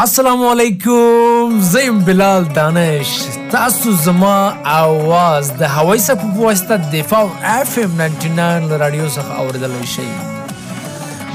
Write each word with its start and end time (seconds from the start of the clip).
السلام 0.00 0.42
علیکم 0.46 1.60
زیم 1.60 1.98
بلال 2.04 2.44
دانش 2.44 3.08
تاسو 3.50 3.92
زما 3.92 4.52
اواز 4.64 5.52
د 5.58 5.62
هوای 5.62 5.98
سپ 5.98 6.20
په 6.22 6.40
واسطه 6.40 6.76
د 6.94 7.06
فاو 7.12 7.30
اف 7.52 7.78
ام 7.84 7.94
99 8.00 8.80
رادیو 8.82 9.06
څخه 9.08 9.38
اوریدل 9.44 9.78
شي 9.92 10.08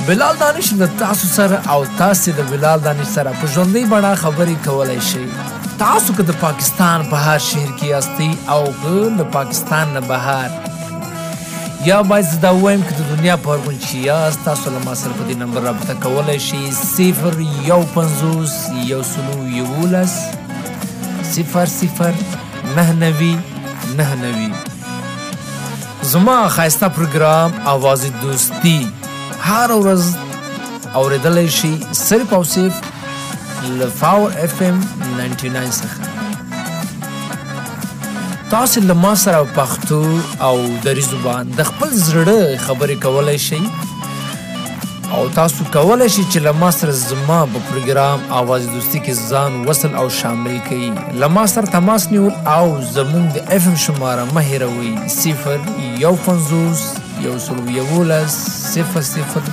بلال 0.07 0.37
دانش 0.41 0.69
د 0.81 0.93
تاسو 0.99 1.27
سره 1.27 1.61
او 1.75 1.85
تاسو 1.97 2.35
د 2.41 2.51
بلال 2.51 2.83
دانش 2.89 3.07
سره 3.13 3.33
په 3.39 3.47
ژوندې 3.55 3.89
بڑا 3.95 4.15
خبرې 4.15 4.65
کولای 4.65 4.99
شي 5.01 5.25
تاسو 5.79 6.13
که 6.19 6.27
د 6.29 6.37
پاکستان 6.43 7.07
بهر 7.15 7.37
شهر 7.47 7.71
کې 7.79 7.85
استي 8.01 8.31
او 8.57 8.63
که 8.83 9.15
د 9.23 9.31
پاکستان 9.39 9.93
نه 9.97 10.05
بهر 10.13 10.70
یا 11.85 12.03
باید 12.03 12.25
زده 12.25 12.49
وایم 12.49 12.81
که 12.81 12.95
د 12.95 13.15
دنیا 13.15 13.35
په 13.37 13.49
هر 13.49 13.57
کونج 13.57 13.79
چې 13.81 13.95
یاست 13.95 14.43
تاسو 14.45 14.69
له 14.73 14.79
ما 14.85 14.95
سره 14.95 15.13
په 15.13 15.23
دې 15.29 15.35
نمبر 15.37 15.61
رابطه 15.61 15.93
کولی 15.93 16.39
شئ 16.47 16.59
صفر 16.79 17.39
یو 17.69 17.81
پنځوس 17.95 18.53
یو 18.89 19.01
سلو 19.13 19.47
یولس 19.59 20.13
صفر 21.31 21.65
صفر 21.65 22.13
نه 22.75 22.91
نوي 22.91 23.31
نه 23.97 24.15
نوي. 24.15 24.51
زما 26.03 26.37
ښایسته 26.55 26.87
پروګرام 26.97 27.51
اواز 27.73 28.05
دوستی. 28.21 28.87
هر 29.41 29.69
ورځ 29.81 30.03
اورېدلی 30.95 31.47
شي 31.59 31.73
صرف 31.91 32.33
او 32.33 32.43
صرف 32.43 32.81
له 33.79 33.87
فاور 33.99 34.31
اف 34.43 34.61
ام 34.61 34.81
99 35.17 35.71
څخه. 35.71 36.20
تاسو 38.51 38.81
له 38.81 38.93
ما 38.93 39.09
سره 39.15 39.47
پښتو 39.55 39.97
او 40.45 40.55
دری 40.85 41.01
زبان 41.01 41.51
د 41.59 41.67
خپل 41.67 41.91
زړه 42.07 42.57
خبرې 42.63 42.95
کولای 43.03 43.37
شئ. 43.43 43.59
او 45.17 45.21
تاسو 45.37 45.67
کولای 45.75 46.09
شئ 46.15 46.25
چې 46.31 46.43
له 46.47 46.51
ما 46.63 46.71
سره 46.79 46.95
زما 47.03 47.37
په 47.53 47.61
پروګرام 47.69 48.19
اواز 48.39 48.67
دوستی 48.73 48.99
کې 49.05 49.13
ځان 49.29 49.55
وصل 49.69 49.95
او 50.01 50.03
شامل 50.17 50.59
کړئ. 50.67 51.15
له 51.23 51.31
ما 51.37 51.45
سره 51.53 51.73
تماس 51.77 52.09
نیول 52.11 52.33
او 52.57 52.67
زموږ 52.95 53.25
د 53.35 53.55
اف 53.57 53.71
ام 53.71 53.79
شماره 53.85 54.27
مه 54.33 54.45
هیروئ. 54.51 54.93
صفر 55.17 55.57
یو 56.05 56.13
پنځوس 56.25 56.81
یو 57.27 57.39
سلو 57.47 57.77
یولس 57.79 58.39
صفر 58.75 59.01
صفر 59.15 59.43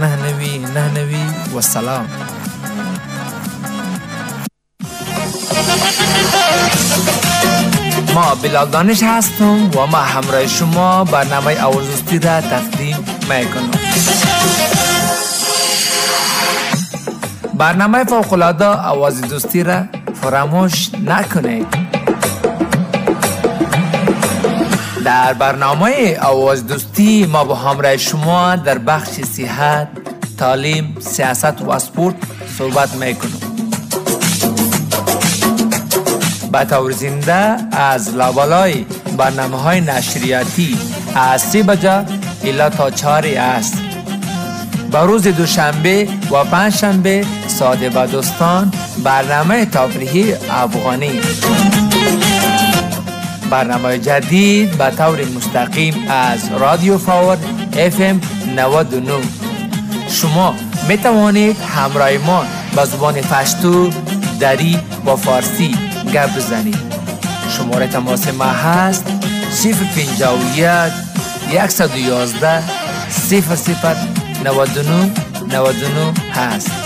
نه 0.00 0.10
نوي 0.26 0.54
نه 0.58 0.84
نوي 1.00 1.24
والسلام 1.52 2.14
بلال 8.34 8.68
دانش 8.68 9.02
هستم 9.02 9.70
و 9.76 9.86
ما 9.86 9.98
همراه 9.98 10.46
شما 10.46 11.04
برنامه 11.04 11.62
آوازوستی 11.62 12.18
را 12.18 12.40
تقدیم 12.40 12.96
میکنم 13.22 13.70
برنامه 17.54 18.04
فوقلاده 18.04 18.66
آواز 18.66 19.20
دوستی 19.20 19.62
را 19.62 19.82
فراموش 20.22 20.90
نکنید 21.04 21.66
در 25.04 25.32
برنامه 25.32 26.18
آواز 26.22 26.66
دوستی 26.66 27.26
ما 27.26 27.44
با 27.44 27.54
همراه 27.54 27.96
شما 27.96 28.56
در 28.56 28.78
بخش 28.78 29.08
صحت، 29.08 29.88
تعلیم، 30.38 30.96
سیاست 31.00 31.62
و 31.62 31.70
اسپورت 31.70 32.16
صحبت 32.58 32.94
میکنم. 32.94 33.49
به 36.52 36.64
طور 36.64 36.92
زنده 36.92 37.56
از 37.72 38.14
لابالای 38.14 38.86
برنامه 39.16 39.56
های 39.56 39.80
نشریاتی 39.80 40.78
از 41.14 41.42
سی 41.42 41.62
بجا 41.62 42.04
الا 42.44 42.70
تا 42.70 42.90
چهار 42.90 43.26
است 43.26 43.74
به 44.92 44.98
روز 44.98 45.22
دوشنبه 45.22 46.08
و 46.30 46.44
پنج 46.44 46.74
شنبه 46.74 47.24
ساده 47.46 47.90
و 47.90 48.06
دوستان 48.06 48.72
برنامه 49.04 49.64
تفریحی 49.64 50.34
افغانی. 50.50 51.20
برنامه 53.50 53.98
جدید 53.98 54.78
به 54.78 54.90
طور 54.90 55.24
مستقیم 55.24 55.94
از 56.08 56.48
رادیو 56.58 56.98
فاور 56.98 57.38
اف 57.78 58.00
ام 58.00 58.20
99 58.56 59.12
شما 60.08 60.54
می 60.88 60.98
توانید 60.98 61.56
همراه 61.76 62.18
ما 62.18 62.44
به 62.76 62.84
زبان 62.84 63.14
پشتو، 63.14 63.90
دری 64.40 64.78
و 65.06 65.16
فارسی 65.16 65.89
گپ 66.12 66.36
بزنید 66.36 66.78
شماره 67.48 67.86
تماس 67.86 68.28
ما 68.28 68.44
هست 68.44 69.04
051 69.64 70.92
111 71.52 72.62
00 73.10 73.96
99 74.44 75.12
99 75.48 76.12
هست. 76.32 76.79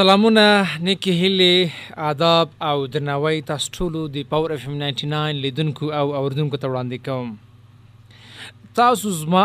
سلامونه 0.00 0.78
نیکی 0.80 1.12
هلی 1.20 1.72
آداب 1.96 2.48
او 2.60 2.86
درناوی 2.86 3.40
تاسو 3.50 3.72
ټولو 3.72 4.04
د 4.14 4.22
پاور 4.30 4.50
اف 4.54 4.64
ام 4.68 4.78
99 4.82 5.42
لیدونکو 5.46 5.90
او 5.98 6.14
اوردونکو 6.20 6.60
ته 6.62 6.70
وړاندې 6.70 6.98
کوم. 7.08 7.36
تاسو 8.80 9.12
زما 9.18 9.44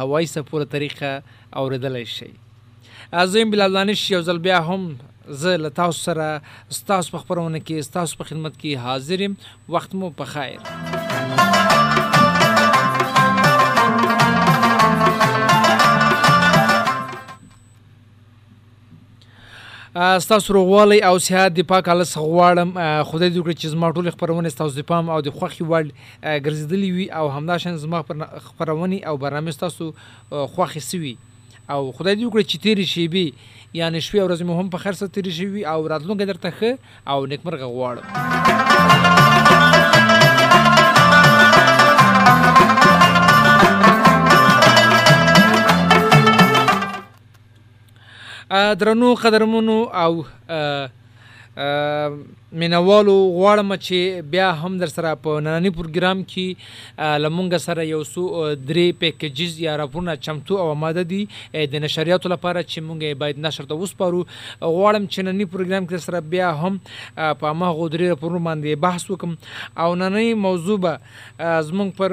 هوای 0.00 0.30
سپور 0.34 0.66
طریقه 0.76 1.22
اوریدلای 1.62 2.04
شئ. 2.04 2.30
عظیم 3.24 3.56
بلال 3.56 3.80
دانش 3.80 4.04
یو 4.10 4.22
ځل 4.28 4.44
بیا 4.50 4.62
هم 4.68 4.96
زه 5.44 5.56
له 5.64 5.74
تاسو 5.82 6.06
سره، 6.10 6.30
ستاسو 6.82 7.18
په 7.18 7.26
خبرونه 7.26 7.58
کې، 7.66 7.90
ستاسو 7.90 8.22
په 8.22 8.32
خدمت 8.32 8.62
کې 8.62 8.88
حاضر 8.88 9.28
یم. 9.28 9.42
وخت 9.68 10.00
مو 10.02 10.16
په 10.22 10.34
خیر. 10.36 11.05
ستاسو 19.96 20.52
روغوالی 20.52 21.00
او 21.00 21.18
صحت 21.18 21.52
د 21.56 21.64
پاک 21.68 21.88
الله 21.88 22.04
څخه 22.04 22.20
غواړم. 22.32 22.70
خدای 23.10 23.30
دې 23.30 23.38
وکړي 23.40 23.54
چې 23.60 23.66
زما 23.74 23.88
ټولې 23.96 24.10
خپرونې 24.16 24.50
ستاسو 24.54 24.76
د 24.76 24.84
پام 24.90 25.08
او 25.10 25.20
د 25.20 25.32
خوښي 25.36 25.64
وړ 25.70 25.84
ګرځېدلې 26.44 26.90
وي 26.96 27.06
او 27.20 27.28
همداشان 27.36 27.78
زما 27.84 28.02
خپرونې 28.02 28.98
او 29.08 29.14
برنامې 29.22 29.52
ستاسو 29.58 29.84
خوښي 30.30 30.82
سوي 30.88 31.14
او 31.70 31.92
خدای 31.96 32.14
دې 32.16 32.24
وکړي 32.26 32.44
چې 32.50 32.56
تیرې 32.64 32.86
شي 32.92 33.04
یعنې 33.80 33.98
شپې 34.06 34.18
او 34.20 34.28
ورځې 34.28 34.44
مو 34.48 34.60
هم 34.60 34.68
په 34.74 34.78
خیر 34.84 34.94
سره 35.00 35.08
تیرې 35.16 35.32
شوي 35.38 35.62
او 35.72 35.88
راتلونکی 35.94 36.28
درته 36.32 36.50
ښه 36.58 36.70
او 37.14 37.18
نیکمرغه 37.32 37.66
غواړم. 37.76 39.35
درنو 48.50 49.14
قدرمنو 49.14 49.82
او 50.02 50.24
مینوالو 52.60 53.14
غواړم 53.36 53.70
چې 53.76 54.22
بیا 54.32 54.48
هم 54.62 54.78
در 54.82 54.90
سره 54.92 55.14
په 55.26 55.40
نننی 55.46 55.70
پروګرام 55.78 56.20
کې 56.32 56.46
لمونګ 57.24 57.62
سره 57.64 57.86
یو 57.88 58.02
سو 58.10 58.26
درې 58.54 58.98
پیکیجز 59.00 59.58
یا 59.64 59.76
راپورونه 59.82 60.16
چمتو 60.28 60.60
او 60.64 60.68
آماده 60.74 61.04
دي 61.14 61.22
د 61.74 61.84
نشریاتو 61.86 62.32
لپاره 62.34 62.62
چې 62.62 62.78
مونږ 62.88 63.18
باید 63.24 63.42
نشر 63.48 63.64
ته 63.72 63.80
وسپارو. 63.82 64.22
غواړم 64.60 65.04
چې 65.12 65.18
نننی 65.26 65.46
پروګرام 65.56 65.90
کې 65.90 65.96
سره 66.06 66.20
بیا 66.36 66.48
هم 66.62 66.80
په 67.42 67.52
ما 67.52 67.68
غوډري 67.80 68.06
راپورونه 68.14 68.44
باندې 68.48 68.82
بحث 68.88 69.10
وکم. 69.10 69.36
او 69.76 69.94
نننی 69.94 70.34
موضوع 70.48 70.78
به 70.86 70.92
زمونږ 71.42 71.90
پر 71.96 72.10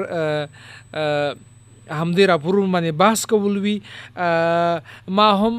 همدې 1.90 2.26
راپورونو 2.32 2.72
باندې 2.72 2.92
بحث 3.02 3.26
کول 3.32 3.58
وی 3.64 3.76
ما 5.18 5.28
هم 5.42 5.54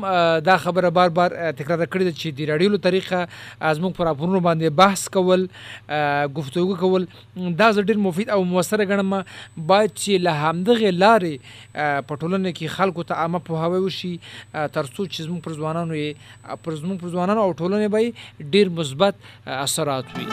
دا 0.50 0.58
خبره 0.66 0.90
بار 1.00 1.10
بار 1.20 1.36
تکرار 1.62 1.86
کړې 1.86 2.04
ده 2.04 2.14
چې 2.20 2.28
د 2.40 2.50
رادیو 2.52 2.78
طریقه 2.88 3.20
از 3.60 3.80
موږ 3.80 3.94
پر 3.98 4.06
راپورونو 4.10 4.40
باندې 4.48 4.70
بحث 4.82 5.08
کول 5.18 5.48
گفتگو 6.40 6.76
کول 6.84 7.06
دا 7.62 7.72
ډېر 7.72 7.98
مفید 8.08 8.30
او 8.38 8.44
مؤثر 8.54 8.86
غنم 8.94 9.14
باید 9.58 9.92
چې 9.92 10.12
له 10.28 10.34
همدغه 10.44 10.90
لارې 10.98 11.36
پټولنه 12.10 12.50
کې 12.58 12.68
خلکو 12.78 13.08
ته 13.12 13.14
عامه 13.26 13.40
په 13.50 13.54
هوا 13.66 13.80
وشي 13.88 14.14
ترڅو 14.18 15.06
چې 15.14 15.20
زموږ 15.28 15.40
پر 15.48 15.54
ځوانانو 15.62 15.94
یې 16.02 16.12
پر 16.68 16.74
زموږ 16.82 16.98
پر 17.06 17.10
ځوانانو 17.16 17.42
او 17.48 17.52
ټولنې 17.54 17.88
به 17.98 18.02
ډېر 18.54 18.68
مثبت 18.82 19.16
اثرات 19.46 20.06
وي 20.18 20.28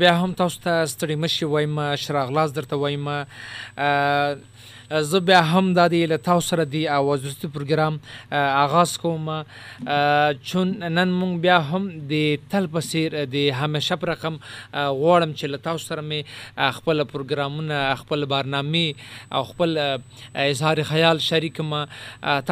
بیا 0.00 0.12
هم 0.20 0.32
تاسو 0.40 0.60
ته 0.66 0.86
ستړي 0.92 1.16
مشي 1.24 1.46
وایم 1.54 1.80
شراغلاس 2.04 2.54
درته 2.58 2.76
وایم 2.76 3.08
زه 5.02 5.20
بیا 5.20 5.40
هم 5.40 5.72
د 5.74 5.88
دې 5.92 6.10
له 6.12 6.16
تاسو 6.26 6.48
سره 6.48 6.64
دی 6.72 6.82
اواز 6.96 7.24
ورستي 7.24 7.48
پروګرام 7.54 7.94
آغاز 8.64 8.96
کوم 9.04 9.30
چون 10.50 10.68
نن 10.98 11.12
مونږ 11.20 11.40
بیا 11.46 11.58
هم 11.70 11.88
د 12.12 12.44
تل 12.54 12.66
پسیر 12.74 13.16
د 13.32 13.48
همیشه 13.60 13.96
پر 14.02 14.08
رقم 14.12 14.36
غواړم 14.38 15.32
چې 15.38 15.46
له 15.54 15.62
تاسو 15.64 15.86
سره 15.86 16.02
مې 16.08 16.20
خپل 16.78 17.04
پروګرامونه، 17.12 17.96
خپل 18.02 18.24
برنامه 18.34 18.84
او 19.38 19.42
خپل 19.50 19.78
اظهار 20.44 20.82
خیال 20.92 21.22
شریک 21.28 21.60
ما 21.72 21.80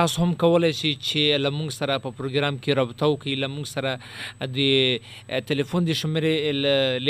تاسو 0.01 0.23
هم 0.25 0.35
کولای 0.45 0.73
شئ 0.81 0.93
چې 0.95 1.45
لمونږ 1.45 1.79
سره 1.79 1.99
په 2.07 2.19
پروګرام 2.23 2.59
کې 2.63 2.79
رابطه 2.81 3.07
وکړئ 3.13 3.35
لمونږ 3.45 3.67
سره 3.75 3.93
د 4.59 5.47
ټلیفون 5.53 5.91
د 5.91 6.01
شمیرې 6.03 6.35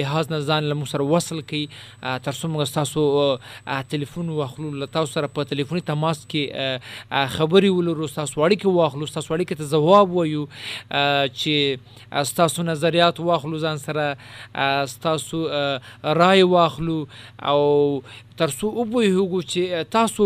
لحاظ 0.01 0.35
نه 0.35 0.41
ځان 0.51 0.71
لمونږ 0.73 0.89
سره 0.95 1.09
وصل 1.15 1.41
کړئ 1.41 1.65
تر 2.29 2.41
څو 2.41 2.53
موږ 2.55 2.75
تاسو 2.81 3.01
ټلیفون 3.97 4.27
واخلو، 4.43 4.71
له 4.85 4.93
تاسو 4.99 5.13
سره 5.23 5.31
په 5.39 5.51
ټلیفوني 5.55 5.83
تماس 5.93 6.25
کې 6.35 7.31
خبري 7.37 7.71
ولرو 7.77 8.11
تاسو 8.17 8.43
وړي 8.43 8.57
کې 8.63 8.69
واخلو 8.79 9.11
تاسو 9.15 9.35
وړي 9.35 9.45
کې 9.47 9.57
ته 9.63 9.65
جواب 9.77 10.17
وایو 10.19 10.45
چې 11.39 11.55
تاسو 12.43 12.67
نظریات 12.73 13.21
واخلو، 13.21 13.63
ځان 13.67 13.79
سره 13.87 14.05
تاسو 15.07 15.47
رائے 16.23 16.43
واخلو، 16.57 16.99
او 17.53 18.03
ترسو 18.37 18.69
او 18.69 18.85
به 18.93 19.01
هغه 19.07 19.41
چې 19.53 19.63
تاسو 19.95 20.25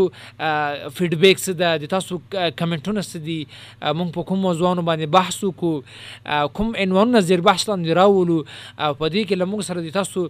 فیډبیک 0.96 1.37
څه 1.44 1.52
ده 1.60 1.87
تاسو 1.94 2.20
کمنټونه 2.32 3.02
څه 3.10 3.19
دي 3.26 3.38
مونږ 3.82 4.10
په 4.16 4.22
کوم 4.28 4.38
موضوعونو 4.46 4.82
باندې 4.88 5.06
بحث 5.16 5.37
وکړو 5.44 6.52
کوم 6.58 6.69
عنوانونه 6.84 7.20
زیر 7.31 7.40
بحث 7.48 7.69
لاندې 7.69 7.98
راولو 8.00 8.38
په 8.46 9.06
دې 9.14 9.22
کې 9.28 9.37
لمونږ 9.43 9.62
سره 9.69 9.81
د 9.82 9.90
تاسو 9.98 10.20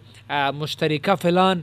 مشترکه 0.62 1.14
فلان 1.24 1.62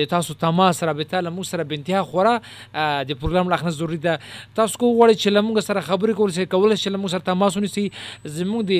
د 0.00 0.10
تاسو 0.14 0.38
تماس، 0.44 0.82
رابطه 0.90 1.20
لمونږ 1.28 1.46
سره 1.52 1.68
بنتها 1.74 2.02
خورا 2.22 3.02
د 3.08 3.10
پروګرام 3.20 3.50
لخنه 3.52 3.70
ضروری 3.78 3.98
ده. 4.06 4.18
تاسو 4.54 4.78
کو 4.78 4.86
غواړئ 4.96 5.14
چې 5.22 5.28
لمونږ 5.36 5.58
سره 5.68 5.80
خبرې 5.88 6.14
کول 6.20 6.30
شي 6.36 6.46
کول 6.54 6.76
شي 6.76 6.90
لمونږ 6.90 7.10
سره 7.14 7.26
تماس 7.28 7.56
ونیسي 7.56 7.84
زموږ 8.36 8.62
د 8.70 8.72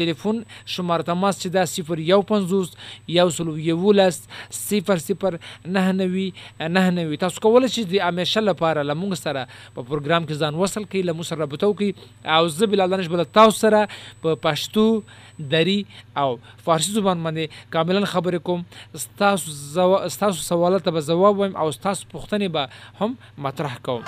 ټلیفون 0.00 0.36
شماره 0.74 1.08
تماس 1.10 1.40
چې 1.42 1.48
دا 1.56 1.62
0 1.66 1.98
1 1.98 2.76
یو 3.18 3.28
سلو 3.38 3.56
یولس 3.68 4.20
0 4.60 4.98
0 5.08 5.38
نه 5.78 6.90
نوي 6.90 7.16
تاسو 7.24 7.40
کولای 7.46 7.68
شئ 7.76 7.84
د 7.92 7.94
همیشه 8.08 8.40
لپاره 8.50 8.86
لمونږ 8.90 9.14
سره 9.24 9.42
په 9.74 9.82
پروګرام 9.82 10.22
کې 10.28 10.34
ځان 10.44 10.54
وصل 10.62 10.84
کړئ 10.84 11.02
لمونږ 11.10 11.26
سره 11.30 11.40
رابطه 11.44 11.66
وکړئ. 11.66 11.90
او 12.24 12.48
زه 12.58 12.66
بلال 12.74 12.90
دانش 12.96 13.08
بل 13.14 13.24
تاسو 13.40 13.58
سره 13.64 13.80
په 14.22 14.30
پښتو 14.46 14.86
دری 15.38 15.84
او 16.16 16.30
فارسی 16.64 16.92
زبان 16.92 17.18
باندې 17.24 17.44
کاملا 17.70 18.04
خبرې 18.04 18.38
کوم. 18.50 18.60
تاسو 19.24 19.46
زو... 19.50 19.90
تاسو 20.18 20.38
سوالات 20.48 20.88
به 20.88 21.00
جواب 21.00 21.34
وایم 21.38 21.54
او 21.56 21.70
تاسو 21.70 22.02
پوښتنې 22.12 22.48
به 22.48 22.62
هم 23.00 23.10
مطرح 23.48 23.74
کوم. 23.82 24.02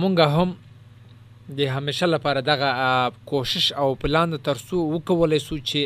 مونږ 0.00 0.16
هم 0.36 0.50
د 1.58 1.60
همیشه 1.76 2.06
لپاره 2.06 2.40
دغه 2.48 2.68
کوشش 3.30 3.72
او 3.84 3.88
پلان 4.04 4.36
ترسو 4.48 4.82
وکولای 4.92 5.40
سو 5.46 5.56
چې 5.70 5.80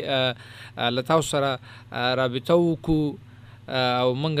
لتاو 0.97 1.21
سره 1.29 1.49
رابطه 2.21 2.55
وکړو 2.55 3.01
او 4.03 4.13
مونږ 4.23 4.37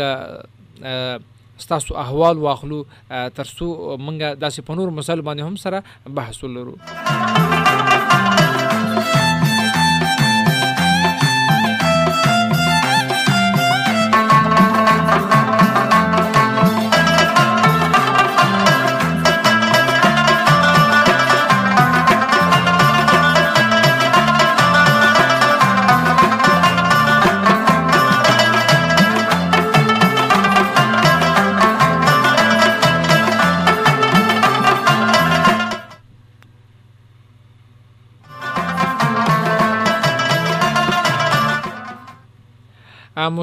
ستاسو 1.65 1.97
احوال 2.03 2.37
واخلو 2.37 2.79
ترسو 3.09 3.97
مونږه 3.97 4.35
داسې 4.43 4.61
په 4.69 4.81
نور 4.81 4.89
مسل 4.99 5.21
باندې 5.21 5.41
هم 5.41 5.55
سره 5.65 5.83
بحث 6.21 6.43
ولرو. 6.43 7.66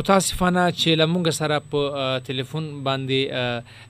متاسفانه 0.04 0.62
چې 0.70 0.96
لمونږ 1.00 1.32
سره 1.36 1.56
په 1.74 2.08
ټلیفون 2.24 2.64
باندې 2.88 3.20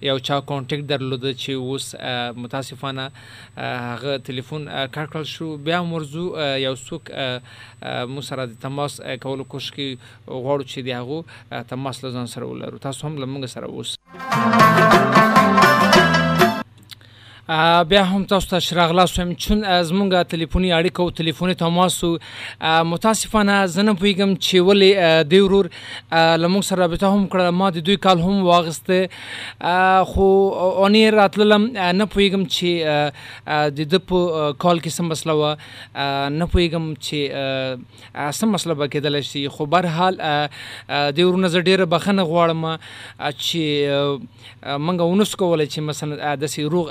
یو 0.09 0.17
چا 0.29 0.37
کانټیکټ 0.51 0.85
درلود 0.93 1.25
چې 1.31 1.51
اوس 1.71 1.87
متاسفانه 2.43 3.07
هغه 3.57 4.13
ټلیفون 4.29 4.69
کړکل 4.97 5.25
شو. 5.31 5.49
بیا 5.69 5.81
مرزو 5.91 6.27
یو 6.67 6.75
څوک 6.83 7.11
مو 8.13 8.21
سره 8.29 8.43
د 8.53 8.55
تماس 8.67 8.93
کولو 9.27 9.45
کوشش 9.57 9.69
کوي، 9.79 9.91
غواړو 10.29 10.65
چې 10.71 10.79
دی 10.87 10.95
هغه 11.01 11.19
تماس 11.75 11.97
لزان 12.05 12.27
سره 12.37 12.45
ولرو. 12.53 12.83
تاسو 12.87 13.01
هم 13.11 13.15
لمونږ 13.25 13.45
سره 13.57 13.67
اوس 13.67 13.91
بیا 17.49 18.03
هم 18.05 18.25
تاسو 18.25 18.49
ته 18.51 18.59
شراغلا 18.59 19.07
سوم 19.07 19.35
چون 19.35 19.65
از 19.65 19.93
مونږه 19.93 20.29
ټلیفوني 20.33 20.71
اړیکه 20.73 21.01
او 21.01 21.11
ټلیفوني 21.11 21.55
تماس 21.63 21.97
متاسفانه 22.93 23.67
زنه 23.73 23.93
پویګم 24.03 24.31
چې 24.45 24.57
ولې 24.69 25.27
دی 25.33 25.41
ورور 25.47 25.69
لمونږ 26.45 26.65
سره 26.69 26.79
رابطه 26.83 27.11
هم 27.17 27.27
کړه 27.35 27.51
ما 27.57 27.69
د 27.75 27.85
دوی 27.89 27.97
کال 28.07 28.23
هم 28.29 28.47
واغسته 28.47 29.09
خو 30.13 30.29
اونې 30.61 31.13
راتللم 31.17 31.67
نه 31.75 32.07
پویګم 32.15 32.47
چې 32.55 32.71
د 33.81 33.93
د 33.93 34.03
په 34.13 34.57
کال 34.65 34.81
کې 34.81 34.91
سم 34.97 35.07
مسله 35.15 35.35
و 35.43 35.53
نه 36.39 36.49
پویګم 36.57 36.89
چې 37.09 38.33
سم 38.41 38.53
مسله 38.57 38.79
به 38.81 38.87
کېدل 38.97 39.21
شي. 39.33 39.45
خو 39.59 39.67
بهر 39.77 39.87
حال 39.99 40.15
دی 41.21 41.23
ورونه 41.29 41.49
زه 41.49 41.61
ډیره 41.69 41.85
بخنه 41.99 42.27
غواړم 42.33 42.65
چې 43.45 43.63
منګه 44.65 45.05
ونس 45.13 45.37
کولای 45.45 45.67
چې 45.67 45.79
مثلا 45.93 46.35
د 46.47 46.55
سی 46.57 46.63
روغ 46.77 46.91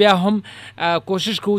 بیا 0.00 0.12
ہم 0.22 0.38
کوشش 1.06 1.40
کو 1.44 1.58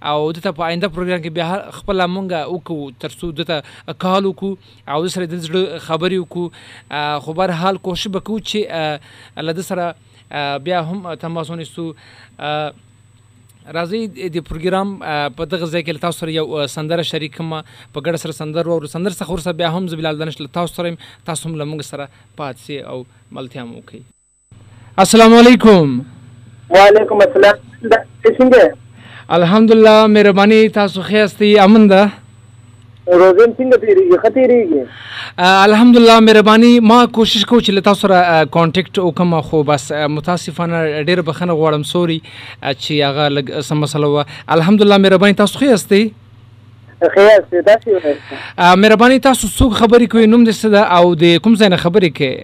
او 0.00 0.32
دته 0.32 0.50
پا 0.56 0.66
آئندہ 0.66 0.86
پروگرام 0.94 1.22
کی 1.22 1.30
بیا 1.36 1.46
خپلا 1.72 2.06
منگ 2.06 2.32
او 2.32 2.58
کو 2.64 2.90
ترسو 3.00 3.30
دته 3.32 3.92
کالو 3.92 4.32
کو 4.32 4.56
او 4.88 5.06
سره 5.08 5.26
د 5.26 5.44
خبرې 5.78 6.18
وکړو 6.18 6.44
خو 7.22 7.32
بهر 7.32 7.50
حال 7.60 7.76
کوشش 7.88 8.08
بکو 8.16 8.38
چی 8.52 8.64
له 9.36 9.62
سره 9.62 9.94
بیا 10.64 10.80
هم 10.80 11.14
تماس 11.14 11.50
ونیسو. 11.50 11.92
راځي 13.76 14.30
د 14.36 14.44
پروګرام 14.50 14.88
په 15.40 15.44
دغه 15.50 15.66
ځای 15.72 15.82
کې 15.82 16.02
تاسو 16.04 16.22
سره 16.22 16.30
یو 16.36 16.66
سندره 16.76 17.02
شریک 17.10 17.40
ما 17.50 17.58
په 17.66 18.00
ګډ 18.06 18.22
سره 18.22 18.38
سندر 18.38 18.70
او 18.76 18.78
سندر 18.94 19.12
څخه 19.18 19.30
ورسره 19.34 19.58
بیا 19.60 19.68
هم 19.74 19.90
زبیلال 19.92 20.22
دانش 20.22 20.38
تاسو 20.60 20.74
سره 20.78 20.96
تاسو 21.30 21.48
هم 21.48 21.60
لمغ 21.60 21.84
سره 21.90 22.08
پات 22.40 22.64
سي 22.68 22.78
او 22.94 22.96
ملتیا 23.38 23.64
مو 23.68 23.82
کوي 23.90 24.02
السلام 25.04 25.34
علیکم. 25.34 26.00
وعلیکم 26.70 27.18
السلام. 27.26 27.56
څنګه؟ 28.24 28.62
الحمدلله 29.36 30.06
مهرباني 30.16 30.58
تاسو 30.80 31.02
خیاستي 31.10 31.50
امن 31.66 31.86
ده؟ 31.92 32.02
روزن 33.08 33.52
څنګه 33.58 33.76
تیریږي 33.82 34.18
خطرېږي 34.22 34.82
الحمدلله 35.68 36.20
مهرباني 36.20 36.72
ما 36.88 36.98
کوشش 37.18 37.44
کوم 37.52 37.60
چې 37.60 37.84
تاسو 37.84 38.00
سره 38.06 38.18
کانټیکټ 38.56 38.98
وکم 39.04 39.40
خو 39.46 39.62
بس 39.70 39.84
متاسفانه 40.16 40.80
ډېر 41.08 41.22
بخنه 41.28 41.54
غواړم 41.60 41.82
سوري 41.92 42.18
چې 42.26 42.92
هغه 43.08 43.28
لګ 43.36 43.46
سم 43.68 43.80
مسله 43.84 44.10
و 44.16 44.24
الحمدلله 44.56 44.98
مهرباني 45.04 45.38
تاسو 45.42 45.62
خو 45.62 45.70
یاستئ 45.70 46.02
مهرباني 48.84 49.18
تاسو 49.28 49.48
څوک 49.48 49.72
خبرې 49.82 50.06
کوي 50.16 50.26
نوم 50.34 50.44
دې 50.44 50.54
څه 50.62 50.68
او 50.98 51.14
د 51.24 51.24
کوم 51.46 51.54
ځای 51.62 51.68
نه 51.76 51.78
خبرې 51.86 52.10
کوي 52.18 52.40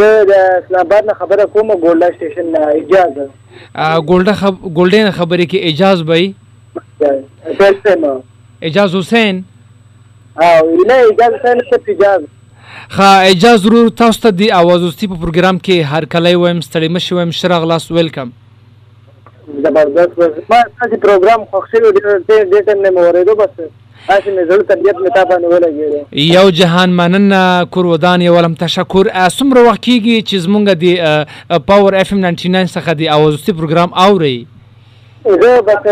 زه 0.00 0.10
د 0.32 0.32
اسلام 0.56 0.82
آباد 0.86 1.08
نه 1.12 1.14
خبره 1.22 1.46
کوم 1.54 1.72
ګولډا 1.84 2.08
سټیشن 2.16 2.46
نه 2.56 2.60
اجازه 2.80 3.26
ګولډا 4.10 4.34
خب 4.42 4.54
ګولډا 4.78 5.10
خبرې 5.20 5.46
کې 5.50 5.58
اجازه 5.70 6.04
بای 6.04 6.26
اجاز 8.68 8.88
حسین 8.96 9.36
او 10.36 10.76
نه 10.86 10.94
اجازه 10.94 11.38
اجازه 11.88 12.26
خا 12.88 13.20
اجازه 13.20 13.56
ضرور 13.56 13.88
تاسو 13.88 14.20
ته 14.20 14.30
دی 14.30 14.50
اواز 14.50 14.82
په 15.06 15.16
پروګرام 15.24 15.58
کې 15.66 15.92
هر 15.94 16.04
کله 16.04 16.32
ستړي 16.60 16.88
شرغ 17.30 17.64
لاس 17.64 17.90
ویلکم 17.90 18.32
زبردست 19.64 20.18
ما 20.50 20.62
تاسو 20.80 20.96
پروګرام 21.04 21.44
ټیم 22.28 22.82
نه 22.82 22.90
موریدو 22.90 23.34
بس 23.34 23.62
یو 26.12 26.50
جهان 26.50 26.90
مننه 26.90 27.64
یو 28.22 28.40
لم 28.40 28.54
تشکر 28.54 29.10
اسمره 29.14 29.60
وخت 29.66 29.82
کیږي 29.84 30.22
چې 30.28 30.36
زمونږ 30.46 30.68
دی 30.80 30.94
پاور 31.66 31.94
اف 31.94 32.12
ام 32.12 32.24
99 32.24 32.66
څخه 32.74 32.92
دی 33.02 33.08
پروګرام 33.60 33.94
اوري 34.06 34.46
زه 35.24 35.62
بس 35.62 35.82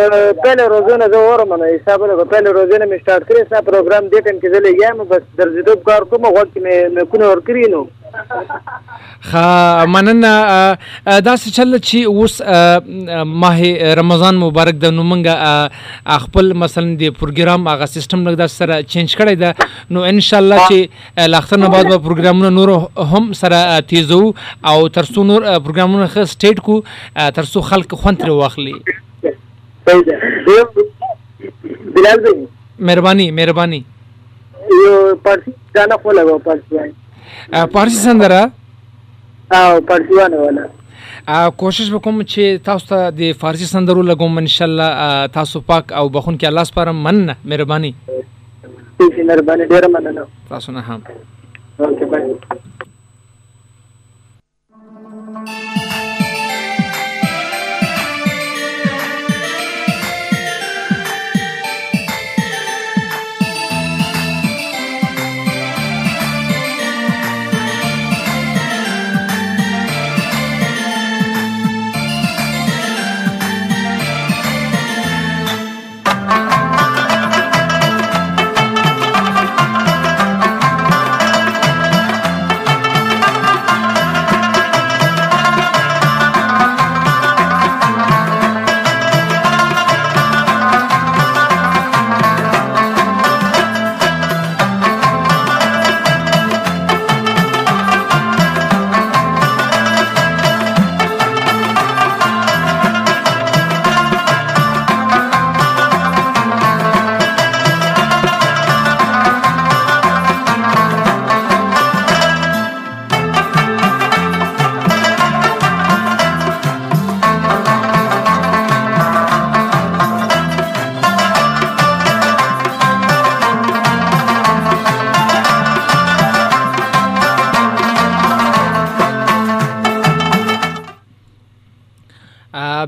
پهله 0.45 0.69
روزونه 0.69 1.09
زه 1.09 1.17
اورم، 1.17 1.55
نو 1.55 1.65
حساب 1.65 2.05
له 2.05 2.25
پهله 2.25 2.53
روزونه 2.53 2.85
می 2.93 2.97
سٹارټ 3.03 3.23
کړی 3.29 3.49
سنا 3.51 3.61
پروګرام 3.69 4.09
دې 4.13 4.21
ټیم 4.25 4.41
کې 4.41 4.49
زه 4.55 4.61
لګیم 4.67 5.05
بس 5.11 5.23
درځېدو 5.39 5.77
کار 5.89 6.07
کوم 6.11 6.25
وخت 6.25 6.51
کې 6.55 6.61
مې 6.65 7.05
کونه 7.13 7.29
ور 7.29 7.43
کړی 7.49 7.71
نو 7.75 7.83
خا 9.31 9.45
مننه 9.95 10.33
دا 11.27 11.35
څه 11.37 11.49
چل 11.57 11.79
چې 11.79 11.99
اوس 12.07 12.35
ماه 13.43 13.61
رمضان 14.01 14.35
مبارک 14.45 14.75
د 14.85 14.95
نو 14.97 15.03
منګه 15.11 15.35
خپل 16.25 16.53
مثلا 16.63 16.95
د 17.03 17.05
پروګرام 17.21 17.69
هغه 17.73 17.87
سیستم 17.97 18.19
لګدا 18.29 18.47
سره 18.55 18.75
چینج 18.95 19.17
کړی 19.21 19.35
دا 19.43 19.51
نو 19.97 19.99
ان 20.13 20.21
شاء 20.29 20.41
الله 20.41 20.59
چې 20.69 20.79
لاختر 21.35 21.59
نه 21.65 21.69
بعد 21.77 21.87
به 21.93 21.99
پروګرامونه 22.09 22.51
نور 22.59 22.71
هم 23.15 23.25
سره 23.43 23.61
تیزو 23.93 24.23
او 24.73 24.79
ترسو 24.99 25.21
نور 25.31 25.41
پروګرامونه 25.49 26.07
خ 26.17 26.17
سټیټ 26.33 26.59
کو 26.71 26.75
ترسو 27.41 27.61
خلک 27.71 27.89
خوند 28.03 28.19
واخلي. 28.29 28.77
مهرباني 32.79 33.31
مهرباني. 33.39 33.81
یو 34.85 35.15
پارسی 35.23 35.51
گانا 35.75 35.97
خو 36.03 36.13
لگاو 36.13 36.39
پارسی 36.45 36.75
پارسی 37.77 37.97
سندره 38.05 38.43
او 39.59 39.81
پارسی 39.81 40.15
وانه 40.21 40.37
ولا 40.37 40.69
کوشش 41.63 41.93
وکوم 41.93 42.21
چې 42.23 42.63
تاسو 42.69 42.91
ته 42.93 43.11
د 43.23 43.33
فارسی 43.41 43.67
سندرو 43.73 44.03
لګوم 44.11 44.39
ان 44.45 44.47
شاء 44.57 44.69
الله 44.69 45.27
تاسو 45.39 45.61
پاک 45.73 45.93
او 46.03 46.05
بخون 46.19 46.39
کې 46.39 46.47
الله 46.53 46.65
سپاره 46.73 46.93
من 47.07 47.35
مهرباني 47.45 47.95
مهرباني 49.01 49.65
ډیره 49.73 49.89
مننه 49.97 50.27
تاسو 50.55 50.73
نه 50.79 50.81
هم 50.91 51.03
اوکے 51.89 52.05
بای 52.15 52.25